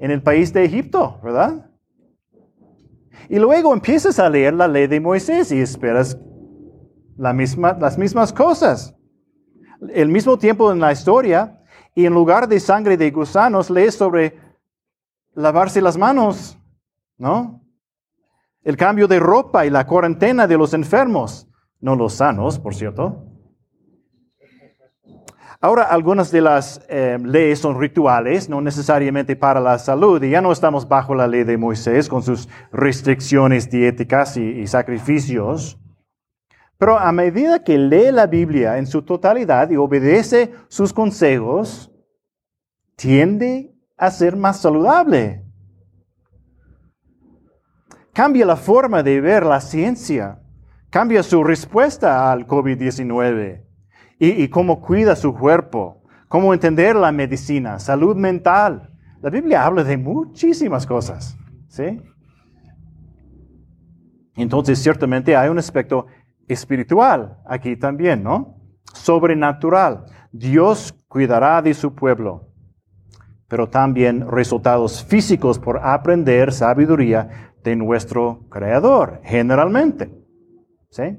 en 0.00 0.10
el 0.10 0.22
país 0.22 0.52
de 0.52 0.64
Egipto, 0.64 1.20
¿verdad? 1.22 1.70
Y 3.28 3.38
luego 3.38 3.72
empiezas 3.72 4.18
a 4.18 4.28
leer 4.28 4.54
la 4.54 4.66
ley 4.66 4.88
de 4.88 4.98
Moisés 5.00 5.52
y 5.52 5.60
esperas 5.60 6.18
la 7.16 7.32
misma, 7.32 7.76
las 7.80 7.98
mismas 7.98 8.32
cosas. 8.32 8.94
El 9.90 10.08
mismo 10.08 10.38
tiempo 10.38 10.72
en 10.72 10.80
la 10.80 10.92
historia, 10.92 11.60
y 11.94 12.06
en 12.06 12.14
lugar 12.14 12.48
de 12.48 12.58
sangre 12.58 12.96
de 12.96 13.10
gusanos, 13.10 13.70
lees 13.70 13.94
sobre 13.94 14.36
lavarse 15.34 15.80
las 15.80 15.96
manos, 15.96 16.58
¿no? 17.16 17.62
El 18.62 18.76
cambio 18.76 19.06
de 19.06 19.20
ropa 19.20 19.66
y 19.66 19.70
la 19.70 19.86
cuarentena 19.86 20.46
de 20.46 20.56
los 20.56 20.74
enfermos, 20.74 21.48
no 21.80 21.94
los 21.94 22.14
sanos, 22.14 22.58
por 22.58 22.74
cierto. 22.74 23.26
Ahora, 25.60 25.84
algunas 25.84 26.30
de 26.30 26.40
las 26.40 26.84
eh, 26.88 27.18
leyes 27.22 27.58
son 27.58 27.80
rituales, 27.80 28.48
no 28.48 28.60
necesariamente 28.60 29.36
para 29.36 29.60
la 29.60 29.78
salud, 29.78 30.22
y 30.22 30.30
ya 30.30 30.40
no 30.40 30.52
estamos 30.52 30.88
bajo 30.88 31.14
la 31.14 31.26
ley 31.26 31.44
de 31.44 31.56
Moisés 31.56 32.08
con 32.08 32.22
sus 32.22 32.48
restricciones 32.72 33.70
diéticas 33.70 34.36
y, 34.36 34.42
y 34.42 34.66
sacrificios. 34.66 35.78
Pero 36.78 36.98
a 36.98 37.12
medida 37.12 37.62
que 37.62 37.78
lee 37.78 38.10
la 38.10 38.26
Biblia 38.26 38.78
en 38.78 38.86
su 38.86 39.02
totalidad 39.02 39.70
y 39.70 39.76
obedece 39.76 40.52
sus 40.68 40.92
consejos, 40.92 41.90
tiende 42.96 43.74
a 43.96 44.10
ser 44.10 44.36
más 44.36 44.60
saludable. 44.60 45.44
Cambia 48.12 48.46
la 48.46 48.56
forma 48.56 49.02
de 49.02 49.20
ver 49.20 49.44
la 49.44 49.60
ciencia, 49.60 50.40
cambia 50.90 51.22
su 51.22 51.42
respuesta 51.42 52.30
al 52.30 52.46
COVID-19 52.46 53.64
y, 54.18 54.42
y 54.42 54.48
cómo 54.48 54.80
cuida 54.80 55.16
su 55.16 55.34
cuerpo, 55.34 56.02
cómo 56.28 56.54
entender 56.54 56.96
la 56.96 57.12
medicina, 57.12 57.78
salud 57.78 58.16
mental. 58.16 58.90
La 59.20 59.30
Biblia 59.30 59.64
habla 59.64 59.82
de 59.84 59.96
muchísimas 59.96 60.86
cosas, 60.86 61.36
¿sí? 61.68 62.00
Entonces, 64.36 64.80
ciertamente 64.80 65.36
hay 65.36 65.48
un 65.48 65.58
aspecto 65.58 66.06
espiritual 66.48 67.38
aquí 67.46 67.76
también, 67.76 68.22
¿no? 68.22 68.56
Sobrenatural. 68.92 70.04
Dios 70.32 70.92
cuidará 71.08 71.62
de 71.62 71.74
su 71.74 71.94
pueblo, 71.94 72.48
pero 73.48 73.68
también 73.68 74.28
resultados 74.30 75.04
físicos 75.04 75.58
por 75.58 75.78
aprender 75.78 76.52
sabiduría 76.52 77.52
de 77.62 77.76
nuestro 77.76 78.46
Creador, 78.50 79.20
generalmente. 79.24 80.10
¿Sí? 80.90 81.18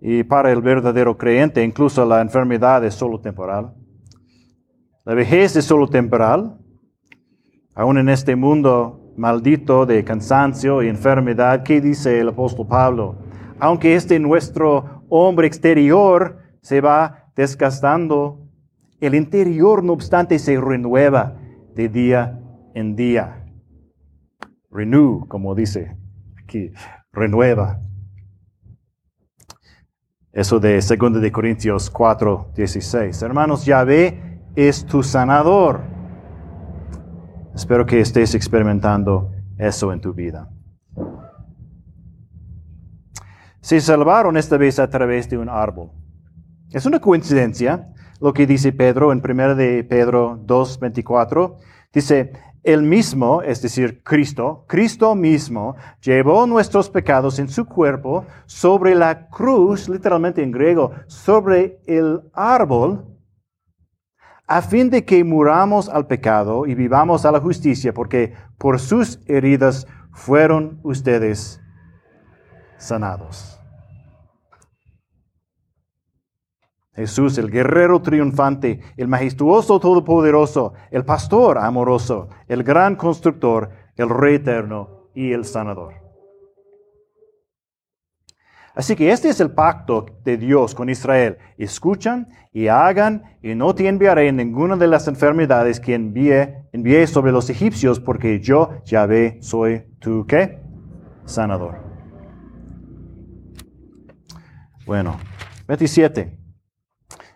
Y 0.00 0.22
para 0.22 0.52
el 0.52 0.62
verdadero 0.62 1.16
creyente, 1.16 1.64
incluso 1.64 2.04
la 2.04 2.20
enfermedad 2.20 2.84
es 2.84 2.94
solo 2.94 3.20
temporal. 3.20 3.74
La 5.04 5.14
vejez 5.14 5.56
es 5.56 5.64
solo 5.64 5.88
temporal. 5.88 6.58
Aún 7.74 7.98
en 7.98 8.08
este 8.08 8.36
mundo 8.36 9.07
maldito 9.18 9.84
de 9.84 10.04
cansancio 10.04 10.82
y 10.82 10.88
enfermedad, 10.88 11.62
¿qué 11.62 11.80
dice 11.80 12.20
el 12.20 12.28
apóstol 12.28 12.66
Pablo? 12.66 13.18
Aunque 13.58 13.94
este 13.96 14.18
nuestro 14.18 15.04
hombre 15.08 15.46
exterior 15.46 16.38
se 16.62 16.80
va 16.80 17.30
desgastando, 17.34 18.46
el 19.00 19.14
interior 19.14 19.82
no 19.82 19.92
obstante 19.92 20.38
se 20.38 20.60
renueva 20.60 21.36
de 21.74 21.88
día 21.88 22.40
en 22.74 22.96
día. 22.96 23.44
Renew, 24.70 25.26
como 25.28 25.54
dice 25.54 25.96
aquí, 26.42 26.70
renueva. 27.12 27.80
Eso 30.32 30.60
de 30.60 30.74
2 30.74 31.20
de 31.20 31.32
Corintios 31.32 31.90
4, 31.90 32.52
16. 32.54 33.22
Hermanos, 33.22 33.64
Yahvé 33.64 34.40
es 34.54 34.84
tu 34.84 35.02
sanador. 35.02 35.97
Espero 37.58 37.84
que 37.84 37.98
estés 37.98 38.36
experimentando 38.36 39.32
eso 39.58 39.92
en 39.92 40.00
tu 40.00 40.14
vida. 40.14 40.48
Se 43.60 43.80
salvaron 43.80 44.36
esta 44.36 44.56
vez 44.56 44.78
a 44.78 44.88
través 44.88 45.28
de 45.28 45.38
un 45.38 45.48
árbol. 45.48 45.90
Es 46.70 46.86
una 46.86 47.00
coincidencia 47.00 47.92
lo 48.20 48.32
que 48.32 48.46
dice 48.46 48.72
Pedro 48.72 49.10
en 49.10 49.20
1 49.28 49.56
de 49.56 49.82
Pedro 49.82 50.38
2, 50.40 50.78
24. 50.78 51.56
Dice, 51.92 52.30
el 52.62 52.84
mismo, 52.84 53.42
es 53.42 53.60
decir, 53.60 54.04
Cristo, 54.04 54.64
Cristo 54.68 55.16
mismo, 55.16 55.74
llevó 56.00 56.46
nuestros 56.46 56.88
pecados 56.88 57.40
en 57.40 57.48
su 57.48 57.66
cuerpo 57.66 58.24
sobre 58.46 58.94
la 58.94 59.28
cruz, 59.30 59.88
literalmente 59.88 60.44
en 60.44 60.52
griego, 60.52 60.92
sobre 61.08 61.80
el 61.88 62.20
árbol, 62.34 63.17
a 64.48 64.62
fin 64.62 64.88
de 64.88 65.04
que 65.04 65.22
muramos 65.24 65.90
al 65.90 66.06
pecado 66.06 66.66
y 66.66 66.74
vivamos 66.74 67.26
a 67.26 67.32
la 67.32 67.38
justicia, 67.38 67.92
porque 67.92 68.32
por 68.56 68.80
sus 68.80 69.20
heridas 69.26 69.86
fueron 70.10 70.80
ustedes 70.82 71.60
sanados. 72.78 73.60
Jesús, 76.94 77.38
el 77.38 77.50
guerrero 77.50 78.00
triunfante, 78.02 78.80
el 78.96 79.06
majestuoso 79.06 79.78
todopoderoso, 79.78 80.72
el 80.90 81.04
pastor 81.04 81.58
amoroso, 81.58 82.28
el 82.48 82.64
gran 82.64 82.96
constructor, 82.96 83.70
el 83.96 84.08
rey 84.08 84.36
eterno 84.36 85.10
y 85.14 85.32
el 85.32 85.44
sanador. 85.44 86.07
Así 88.78 88.94
que 88.94 89.10
este 89.10 89.28
es 89.28 89.40
el 89.40 89.50
pacto 89.50 90.06
de 90.22 90.36
Dios 90.36 90.72
con 90.72 90.88
Israel. 90.88 91.38
Escuchan 91.56 92.28
y 92.52 92.68
hagan 92.68 93.24
y 93.42 93.56
no 93.56 93.74
te 93.74 93.88
enviaré 93.88 94.30
ninguna 94.30 94.76
de 94.76 94.86
las 94.86 95.08
enfermedades 95.08 95.80
que 95.80 95.96
envié, 95.96 96.68
envié 96.70 97.08
sobre 97.08 97.32
los 97.32 97.50
egipcios 97.50 97.98
porque 97.98 98.38
yo, 98.38 98.70
Yahvé, 98.84 99.38
soy 99.40 99.82
tu 99.98 100.24
qué? 100.26 100.60
Sanador. 101.24 101.80
Bueno, 104.86 105.18
27. 105.66 106.38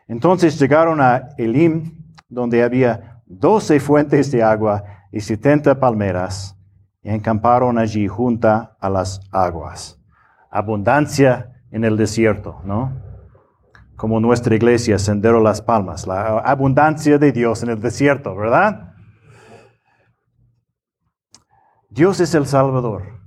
Entonces 0.06 0.56
llegaron 0.60 1.00
a 1.00 1.30
Elim, 1.38 2.04
donde 2.28 2.62
había 2.62 3.20
doce 3.26 3.80
fuentes 3.80 4.30
de 4.30 4.44
agua 4.44 4.84
y 5.10 5.18
setenta 5.18 5.80
palmeras, 5.80 6.56
y 7.02 7.08
encamparon 7.10 7.78
allí 7.78 8.06
junto 8.06 8.48
a 8.48 8.88
las 8.88 9.20
aguas. 9.32 10.01
Abundancia 10.52 11.52
en 11.72 11.82
el 11.84 11.96
desierto, 11.96 12.60
¿no? 12.64 12.92
Como 13.96 14.20
nuestra 14.20 14.54
iglesia, 14.54 14.98
Sendero 14.98 15.40
Las 15.40 15.62
Palmas, 15.62 16.06
la 16.06 16.38
abundancia 16.38 17.18
de 17.18 17.32
Dios 17.32 17.64
en 17.64 17.70
el 17.70 17.80
desierto, 17.80 18.36
¿verdad? 18.36 18.94
Dios 21.90 22.20
es 22.20 22.34
el 22.34 22.46
Salvador, 22.46 23.20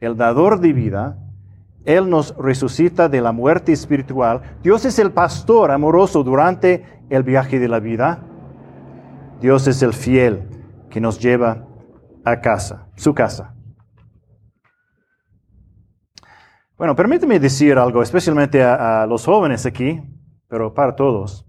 el 0.00 0.16
dador 0.16 0.60
de 0.60 0.72
vida, 0.72 1.18
él 1.86 2.10
nos 2.10 2.36
resucita 2.36 3.08
de 3.08 3.20
la 3.20 3.30
muerte 3.30 3.72
espiritual. 3.72 4.42
Dios 4.62 4.84
es 4.84 4.98
el 4.98 5.12
pastor 5.12 5.70
amoroso 5.70 6.24
durante 6.24 6.84
el 7.10 7.22
viaje 7.22 7.60
de 7.60 7.68
la 7.68 7.78
vida. 7.78 8.24
Dios 9.40 9.68
es 9.68 9.82
el 9.82 9.92
fiel 9.92 10.48
que 10.90 11.00
nos 11.00 11.20
lleva 11.20 11.64
a 12.24 12.40
casa, 12.40 12.88
su 12.96 13.14
casa. 13.14 13.55
Bueno, 16.76 16.94
permíteme 16.94 17.40
decir 17.40 17.78
algo, 17.78 18.02
especialmente 18.02 18.62
a, 18.62 19.02
a 19.02 19.06
los 19.06 19.24
jóvenes 19.24 19.64
aquí, 19.64 20.02
pero 20.46 20.74
para 20.74 20.94
todos. 20.94 21.46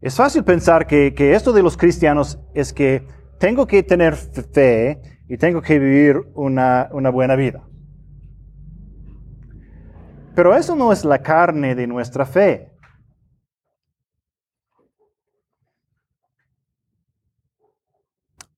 Es 0.00 0.14
fácil 0.14 0.44
pensar 0.44 0.86
que, 0.86 1.12
que 1.12 1.34
esto 1.34 1.52
de 1.52 1.64
los 1.64 1.76
cristianos 1.76 2.38
es 2.54 2.72
que 2.72 3.04
tengo 3.40 3.66
que 3.66 3.82
tener 3.82 4.14
fe 4.14 5.00
y 5.28 5.36
tengo 5.38 5.60
que 5.60 5.80
vivir 5.80 6.20
una, 6.34 6.88
una 6.92 7.10
buena 7.10 7.34
vida. 7.34 7.66
Pero 10.36 10.54
eso 10.54 10.76
no 10.76 10.92
es 10.92 11.04
la 11.04 11.18
carne 11.18 11.74
de 11.74 11.88
nuestra 11.88 12.26
fe. 12.26 12.70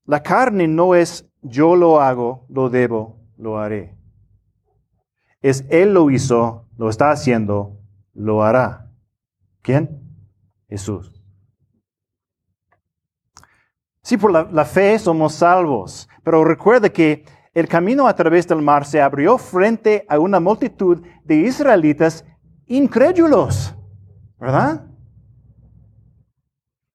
La 0.04 0.22
carne 0.22 0.68
no 0.68 0.94
es 0.94 1.26
yo 1.40 1.74
lo 1.74 2.02
hago, 2.02 2.46
lo 2.50 2.68
debo, 2.68 3.20
lo 3.38 3.58
haré. 3.58 3.97
Es 5.40 5.64
Él 5.68 5.94
lo 5.94 6.10
hizo, 6.10 6.66
lo 6.76 6.88
está 6.88 7.10
haciendo, 7.10 7.78
lo 8.12 8.42
hará. 8.42 8.90
¿Quién? 9.62 10.02
Jesús. 10.68 11.14
Sí, 14.02 14.16
por 14.16 14.32
la, 14.32 14.44
la 14.50 14.64
fe 14.64 14.98
somos 14.98 15.34
salvos, 15.34 16.08
pero 16.22 16.44
recuerda 16.44 16.88
que 16.88 17.24
el 17.52 17.68
camino 17.68 18.06
a 18.06 18.14
través 18.14 18.46
del 18.46 18.62
mar 18.62 18.86
se 18.86 19.00
abrió 19.00 19.36
frente 19.36 20.06
a 20.08 20.18
una 20.18 20.40
multitud 20.40 21.04
de 21.24 21.36
israelitas 21.36 22.24
incrédulos, 22.66 23.74
¿verdad? 24.38 24.86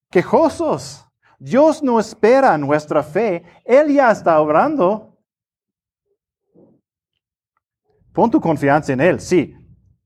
Quejosos. 0.10 1.06
Dios 1.40 1.84
no 1.84 2.00
espera 2.00 2.58
nuestra 2.58 3.04
fe, 3.04 3.44
Él 3.66 3.94
ya 3.94 4.12
está 4.12 4.40
obrando. 4.40 5.13
Pon 8.14 8.32
tu 8.32 8.40
confianza 8.40 8.94
en 8.94 9.02
Él, 9.02 9.20
sí, 9.20 9.56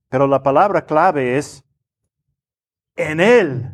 pero 0.10 0.28
la 0.28 0.42
palabra 0.42 0.86
clave 0.86 1.38
es 1.38 1.64
en 2.96 3.20
Él. 3.20 3.72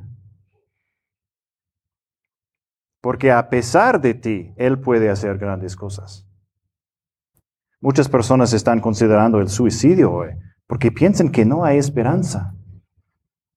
Porque 3.02 3.32
a 3.32 3.50
pesar 3.50 4.02
de 4.02 4.14
ti, 4.14 4.54
Él 4.58 4.80
puede 4.80 5.10
hacer 5.10 5.38
grandes 5.38 5.76
cosas. 5.76 6.28
Muchas 7.80 8.08
personas 8.08 8.54
están 8.54 8.80
considerando 8.80 9.40
el 9.40 9.50
suicidio 9.50 10.12
hoy 10.12 10.30
porque 10.68 10.92
piensan 10.92 11.30
que 11.30 11.46
no 11.46 11.66
hay 11.66 11.78
esperanza. 11.78 12.56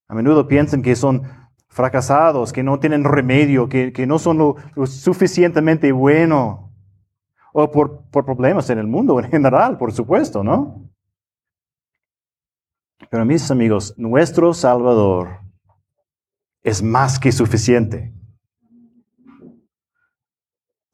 A 0.09 0.15
menudo 0.15 0.49
piensan 0.49 0.83
que 0.83 0.95
son 0.97 1.23
fracasados, 1.69 2.53
que 2.53 2.63
no 2.63 2.79
tienen 2.79 3.05
remedio, 3.05 3.69
que, 3.69 4.07
no 4.07 4.19
son 4.19 4.39
lo, 4.39 4.57
suficientemente 4.87 5.93
bueno. 5.93 6.66
O 7.59 7.71
por, 7.71 8.03
por 8.11 8.27
problemas 8.27 8.69
en 8.69 8.79
el 8.79 8.87
mundo 8.87 9.19
en 9.19 9.31
general, 9.31 9.79
por 9.79 9.91
supuesto, 9.91 10.45
¿no? 10.45 10.91
Pero 13.09 13.25
mis 13.25 13.51
amigos, 13.51 13.95
nuestro 13.97 14.53
Salvador 14.53 15.41
es 16.63 16.83
más 16.83 17.19
que 17.19 17.33
suficiente. 17.33 18.13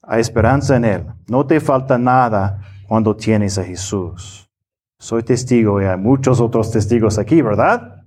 Hay 0.02 0.20
esperanza 0.20 0.76
en 0.76 0.84
Él. 0.84 1.06
No 1.26 1.44
te 1.44 1.58
falta 1.58 1.98
nada 1.98 2.60
cuando 2.86 3.16
tienes 3.16 3.58
a 3.58 3.64
Jesús. 3.64 4.48
Soy 5.00 5.24
testigo 5.24 5.82
y 5.82 5.86
hay 5.86 5.98
muchos 5.98 6.40
otros 6.40 6.70
testigos 6.70 7.18
aquí, 7.18 7.42
¿verdad? 7.42 8.06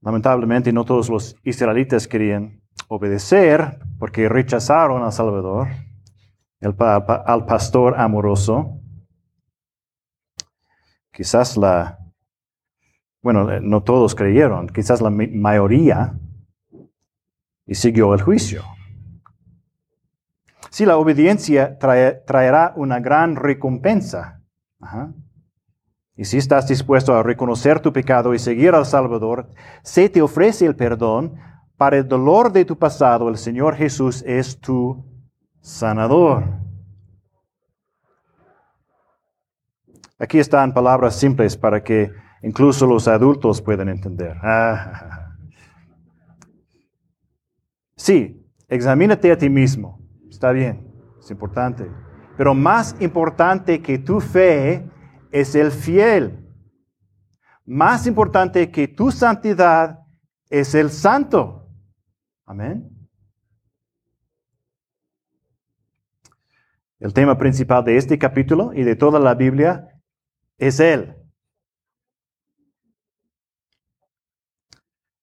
Lamentablemente 0.00 0.72
no 0.72 0.84
todos 0.84 1.08
los 1.08 1.36
israelitas 1.44 2.08
querían 2.08 2.65
obedecer 2.88 3.78
porque 3.98 4.28
rechazaron 4.28 5.02
a 5.02 5.10
Salvador, 5.10 5.68
al 6.60 7.46
pastor 7.46 7.98
amoroso. 7.98 8.80
Quizás 11.12 11.56
la, 11.56 11.98
bueno, 13.22 13.60
no 13.60 13.82
todos 13.82 14.14
creyeron, 14.14 14.68
quizás 14.68 15.00
la 15.00 15.10
mayoría, 15.10 16.18
y 17.66 17.74
siguió 17.74 18.14
el 18.14 18.22
juicio. 18.22 18.62
Si 20.70 20.84
la 20.84 20.98
obediencia 20.98 21.78
traerá 21.78 22.72
una 22.76 23.00
gran 23.00 23.34
recompensa. 23.34 24.42
Y 26.16 26.24
si 26.24 26.38
estás 26.38 26.68
dispuesto 26.68 27.14
a 27.14 27.22
reconocer 27.22 27.80
tu 27.80 27.92
pecado 27.92 28.34
y 28.34 28.38
seguir 28.38 28.74
al 28.74 28.86
Salvador, 28.86 29.48
se 29.82 30.08
te 30.08 30.22
ofrece 30.22 30.66
el 30.66 30.76
perdón. 30.76 31.34
Para 31.76 31.98
el 31.98 32.08
dolor 32.08 32.52
de 32.52 32.64
tu 32.64 32.78
pasado, 32.78 33.28
el 33.28 33.36
Señor 33.36 33.74
Jesús 33.76 34.22
es 34.26 34.58
tu 34.58 35.04
sanador. 35.60 36.44
Aquí 40.18 40.38
están 40.38 40.72
palabras 40.72 41.16
simples 41.16 41.56
para 41.56 41.84
que 41.84 42.10
incluso 42.42 42.86
los 42.86 43.06
adultos 43.06 43.60
puedan 43.60 43.90
entender. 43.90 44.38
Sí, 47.96 48.42
examínate 48.68 49.30
a 49.30 49.36
ti 49.36 49.50
mismo. 49.50 50.00
Está 50.30 50.52
bien, 50.52 50.90
es 51.18 51.30
importante. 51.30 51.90
Pero 52.38 52.54
más 52.54 52.96
importante 53.00 53.82
que 53.82 53.98
tu 53.98 54.20
fe 54.20 54.90
es 55.30 55.54
el 55.54 55.70
fiel. 55.70 56.42
Más 57.66 58.06
importante 58.06 58.70
que 58.70 58.88
tu 58.88 59.10
santidad 59.10 60.00
es 60.48 60.74
el 60.74 60.90
santo. 60.90 61.65
Amén. 62.46 62.88
El 66.98 67.12
tema 67.12 67.36
principal 67.36 67.84
de 67.84 67.98
este 67.98 68.18
capítulo 68.18 68.72
y 68.72 68.82
de 68.82 68.96
toda 68.96 69.20
la 69.20 69.34
Biblia 69.34 70.00
es 70.56 70.80
Él. 70.80 71.14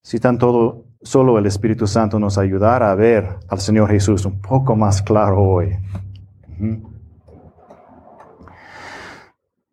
Si 0.03 0.19
tan 0.19 0.37
todo 0.37 0.93
Solo 1.03 1.37
el 1.37 1.45
Espíritu 1.45 1.85
Santo 1.85 2.17
nos 2.17 2.37
ayudará 2.37 2.89
a 2.89 2.95
ver 2.95 3.27
al 3.49 3.59
Señor 3.59 3.89
Jesús 3.89 4.25
un 4.25 4.39
poco 4.39 4.73
más 4.77 5.01
claro 5.01 5.41
hoy. 5.41 5.77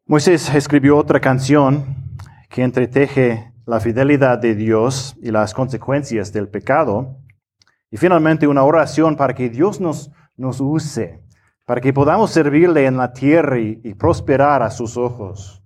Moisés 0.07 0.53
escribió 0.53 0.97
otra 0.97 1.21
canción 1.21 1.85
que 2.49 2.65
entreteje 2.65 3.53
la 3.65 3.79
fidelidad 3.79 4.39
de 4.39 4.57
Dios 4.57 5.17
y 5.23 5.31
las 5.31 5.55
consecuencias 5.55 6.33
del 6.33 6.49
pecado. 6.49 7.17
Y 7.91 7.97
finalmente 7.97 8.47
una 8.47 8.63
oración 8.63 9.17
para 9.17 9.35
que 9.35 9.49
Dios 9.49 9.81
nos, 9.81 10.11
use, 10.61 11.23
para 11.67 11.81
que 11.81 11.93
podamos 11.93 12.31
servirle 12.31 12.87
en 12.87 12.97
la 12.97 13.13
tierra 13.13 13.59
y, 13.59 13.95
prosperar 13.95 14.63
a 14.63 14.71
sus 14.71 14.97
ojos. 14.97 15.63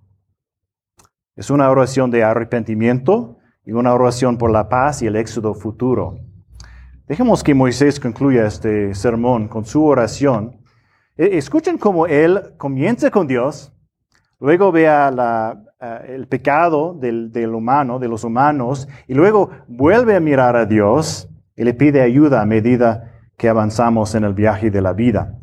Es 1.35 1.49
una 1.49 1.69
oración 1.69 2.09
de 2.11 2.23
arrepentimiento, 2.23 3.37
y 3.65 3.71
una 3.71 3.93
oración 3.93 4.37
por 4.37 4.51
la 4.51 4.69
paz 4.69 5.01
y 5.01 5.07
el 5.07 5.15
éxodo 5.15 5.53
futuro. 5.53 6.19
Dejemos 7.07 7.43
que 7.43 7.53
Moisés 7.53 7.99
concluya 7.99 8.45
este 8.45 8.93
sermón 8.93 9.47
con 9.47 9.65
su 9.65 9.83
oración. 9.83 10.61
E, 11.17 11.37
escuchen 11.37 11.77
cómo 11.77 12.05
él 12.05 12.53
comienza 12.57 13.09
con 13.09 13.27
Dios, 13.27 13.73
luego 14.39 14.71
vea 14.71 15.11
el 16.07 16.27
pecado 16.27 16.93
del, 16.93 17.53
humano, 17.53 17.99
de 17.99 18.07
los 18.07 18.23
humanos, 18.23 18.87
y 19.07 19.13
luego 19.13 19.49
vuelve 19.67 20.15
a 20.15 20.19
mirar 20.19 20.55
a 20.55 20.65
Dios 20.65 21.29
y 21.55 21.63
le 21.63 21.73
pide 21.73 22.01
ayuda 22.01 22.41
a 22.41 22.45
medida 22.45 23.11
que 23.37 23.49
avanzamos 23.49 24.15
en 24.15 24.23
el 24.23 24.33
viaje 24.33 24.71
de 24.71 24.81
la 24.81 24.93
vida. 24.93 25.37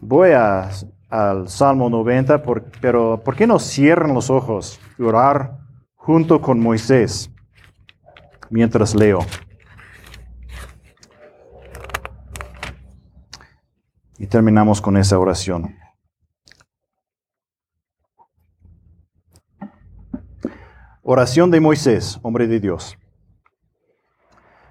Voy 0.00 0.30
a 0.30 0.70
al 1.08 1.48
Salmo 1.48 1.88
90, 1.88 2.42
pero 2.80 3.22
¿por 3.24 3.34
qué 3.34 3.46
no 3.46 3.58
cierran 3.58 4.14
los 4.14 4.30
ojos 4.30 4.78
y 4.98 5.02
orar 5.02 5.58
junto 5.94 6.40
con 6.40 6.60
Moisés 6.60 7.30
mientras 8.50 8.94
leo? 8.94 9.20
Y 14.18 14.26
terminamos 14.26 14.80
con 14.80 14.96
esa 14.96 15.18
oración. 15.18 15.76
Oración 21.02 21.50
de 21.50 21.60
Moisés, 21.60 22.18
hombre 22.22 22.46
de 22.46 22.60
Dios. 22.60 22.98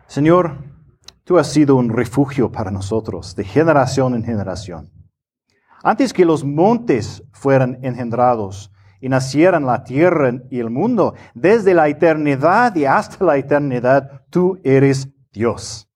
Señor, 0.08 0.64
tú 1.26 1.38
has 1.38 1.52
sido 1.52 1.76
un 1.76 1.90
refugio 1.90 2.50
para 2.50 2.72
nosotros 2.72 3.36
de 3.36 3.44
generación 3.44 4.16
en 4.16 4.24
generación. 4.24 4.90
Antes 5.84 6.14
que 6.14 6.26
los 6.26 6.46
montes 6.46 7.24
fueran 7.34 7.80
engendrados 7.84 8.72
y 9.02 9.10
nacieran 9.10 9.66
la 9.66 9.84
tierra 9.84 10.32
y 10.50 10.60
el 10.60 10.70
mundo, 10.70 11.14
desde 11.36 11.74
la 11.74 11.90
eternidad 11.90 12.74
y 12.76 12.86
hasta 12.86 13.24
la 13.26 13.38
eternidad, 13.38 14.24
tú 14.30 14.60
eres 14.64 15.10
Dios. 15.34 15.90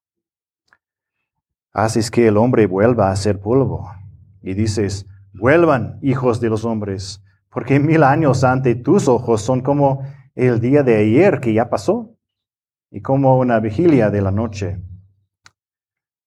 Haces 1.74 2.12
que 2.12 2.28
el 2.28 2.36
hombre 2.36 2.68
vuelva 2.68 3.12
a 3.12 3.16
ser 3.16 3.40
polvo. 3.40 3.90
Y 4.42 4.54
dices, 4.54 5.08
vuelvan, 5.34 6.00
hijos 6.02 6.42
de 6.42 6.50
los 6.50 6.66
hombres, 6.66 7.24
porque 7.50 7.80
mil 7.80 8.04
años 8.04 8.44
ante 8.44 8.76
tus 8.76 9.08
ojos 9.08 9.42
son 9.42 9.62
como 9.62 10.04
el 10.36 10.60
día 10.60 10.84
de 10.84 10.98
ayer 10.98 11.40
que 11.40 11.54
ya 11.54 11.70
pasó 11.70 12.18
y 12.92 13.02
como 13.02 13.40
una 13.40 13.60
vigilia 13.60 14.10
de 14.10 14.22
la 14.22 14.32
noche. 14.32 14.80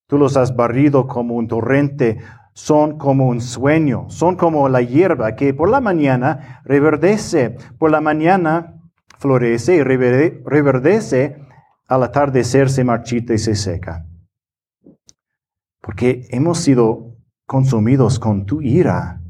Tú 0.07 0.17
los 0.17 0.35
has 0.35 0.55
barrido 0.55 1.07
como 1.07 1.35
un 1.35 1.47
torrente, 1.47 2.19
son 2.53 2.97
como 2.97 3.27
un 3.27 3.39
sueño, 3.39 4.09
son 4.09 4.35
como 4.35 4.67
la 4.67 4.81
hierba 4.81 5.35
que 5.35 5.53
por 5.53 5.69
la 5.69 5.79
mañana 5.79 6.61
reverdece, 6.65 7.51
por 7.77 7.91
la 7.91 8.01
mañana 8.01 8.81
florece 9.19 9.75
y 9.75 9.83
reverdece, 9.83 11.41
al 11.87 12.03
atardecer 12.03 12.69
se 12.69 12.83
marchita 12.83 13.33
y 13.33 13.37
se 13.37 13.55
seca. 13.55 14.05
Porque 15.81 16.27
hemos 16.29 16.57
sido 16.59 17.15
consumidos 17.45 18.17
con 18.19 18.45
tu 18.45 18.61
ira 18.61 19.21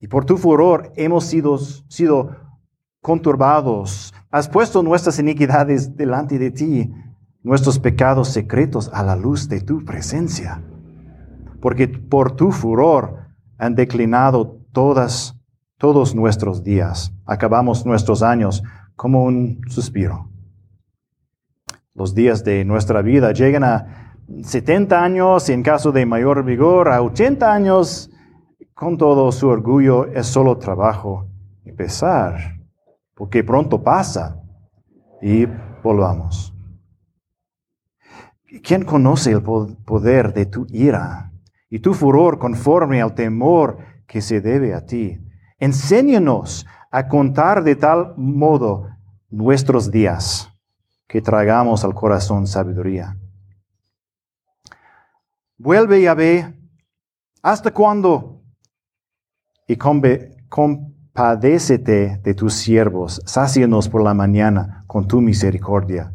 y 0.00 0.08
por 0.08 0.24
tu 0.24 0.36
furor 0.36 0.92
hemos 0.96 1.24
sido, 1.24 1.58
sido 1.58 2.36
conturbados. 3.00 4.14
Has 4.30 4.48
puesto 4.48 4.82
nuestras 4.82 5.18
iniquidades 5.18 5.96
delante 5.96 6.38
de 6.38 6.50
ti, 6.50 6.92
nuestros 7.42 7.78
pecados 7.78 8.28
secretos 8.28 8.90
a 8.92 9.02
la 9.02 9.16
luz 9.16 9.48
de 9.48 9.60
tu 9.60 9.84
presencia 9.84 10.62
porque 11.60 11.88
por 11.88 12.32
tu 12.32 12.52
furor 12.52 13.28
han 13.58 13.74
declinado 13.74 14.60
todas, 14.72 15.36
todos 15.76 16.14
nuestros 16.14 16.62
días. 16.62 17.12
Acabamos 17.26 17.84
nuestros 17.84 18.22
años 18.22 18.62
como 18.96 19.24
un 19.24 19.60
suspiro. 19.68 20.30
Los 21.94 22.14
días 22.14 22.44
de 22.44 22.64
nuestra 22.64 23.02
vida 23.02 23.32
llegan 23.32 23.64
a 23.64 24.14
70 24.42 25.02
años 25.02 25.48
y 25.48 25.52
en 25.52 25.62
caso 25.62 25.90
de 25.90 26.06
mayor 26.06 26.44
vigor 26.44 26.88
a 26.88 27.02
80 27.02 27.52
años. 27.52 28.10
Con 28.74 28.96
todo 28.96 29.32
su 29.32 29.48
orgullo 29.48 30.06
es 30.06 30.26
solo 30.26 30.58
trabajo 30.58 31.26
y 31.64 31.72
pesar, 31.72 32.57
porque 33.18 33.42
pronto 33.42 33.82
pasa 33.82 34.40
y 35.20 35.44
volvamos. 35.82 36.54
¿Quién 38.62 38.84
conoce 38.84 39.32
el 39.32 39.42
poder 39.42 40.32
de 40.32 40.46
tu 40.46 40.66
ira 40.70 41.32
y 41.68 41.80
tu 41.80 41.94
furor 41.94 42.38
conforme 42.38 43.02
al 43.02 43.14
temor 43.14 43.78
que 44.06 44.20
se 44.20 44.40
debe 44.40 44.72
a 44.72 44.86
ti? 44.86 45.20
Enséñanos 45.58 46.64
a 46.92 47.08
contar 47.08 47.64
de 47.64 47.74
tal 47.74 48.14
modo 48.16 48.88
nuestros 49.30 49.90
días 49.90 50.48
que 51.08 51.20
tragamos 51.20 51.84
al 51.84 51.94
corazón 51.94 52.46
sabiduría. 52.46 53.18
Vuelve, 55.56 56.02
Yahvé, 56.02 56.54
¿hasta 57.42 57.74
cuándo? 57.74 58.42
Y 59.66 59.76
compadécete 61.18 62.20
de 62.22 62.32
tus 62.32 62.54
siervos, 62.54 63.20
sácianos 63.24 63.88
por 63.88 64.04
la 64.04 64.14
mañana 64.14 64.84
con 64.86 65.08
tu 65.08 65.20
misericordia. 65.20 66.12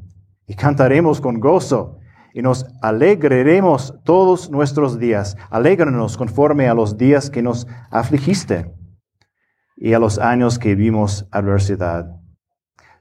Y 0.48 0.56
cantaremos 0.56 1.20
con 1.20 1.42
gozo 1.42 1.98
y 2.34 2.42
nos 2.42 2.66
alegraremos 2.82 3.96
todos 4.06 4.50
nuestros 4.50 4.98
días. 4.98 5.36
Alégranos 5.50 6.16
conforme 6.16 6.70
a 6.70 6.74
los 6.74 6.98
días 6.98 7.30
que 7.30 7.42
nos 7.42 7.68
afligiste 7.92 8.74
y 9.76 9.92
a 9.92 10.00
los 10.00 10.20
años 10.20 10.58
que 10.58 10.74
vimos 10.74 11.28
adversidad. 11.32 12.06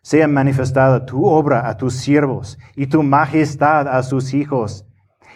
Sea 0.02 0.26
manifestada 0.26 1.06
tu 1.06 1.24
obra 1.24 1.68
a 1.68 1.76
tus 1.76 1.94
siervos 1.94 2.58
y 2.74 2.88
tu 2.88 3.04
majestad 3.04 3.86
a 3.86 4.02
sus 4.02 4.34
hijos. 4.34 4.84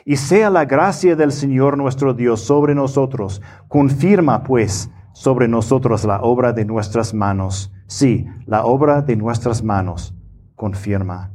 Y 0.04 0.16
sea 0.16 0.50
la 0.50 0.64
gracia 0.64 1.14
del 1.14 1.30
Señor 1.30 1.78
nuestro 1.78 2.12
Dios 2.12 2.40
sobre 2.40 2.74
nosotros. 2.74 3.40
Confirma 3.68 4.42
pues 4.42 4.90
sobre 5.16 5.48
nosotros 5.48 6.04
la 6.04 6.20
obra 6.20 6.52
de 6.52 6.66
nuestras 6.66 7.14
manos. 7.14 7.72
Sí, 7.86 8.26
la 8.44 8.66
obra 8.66 9.00
de 9.00 9.16
nuestras 9.16 9.62
manos 9.62 10.14
confirma. 10.54 11.32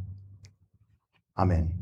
Amén. 1.33 1.80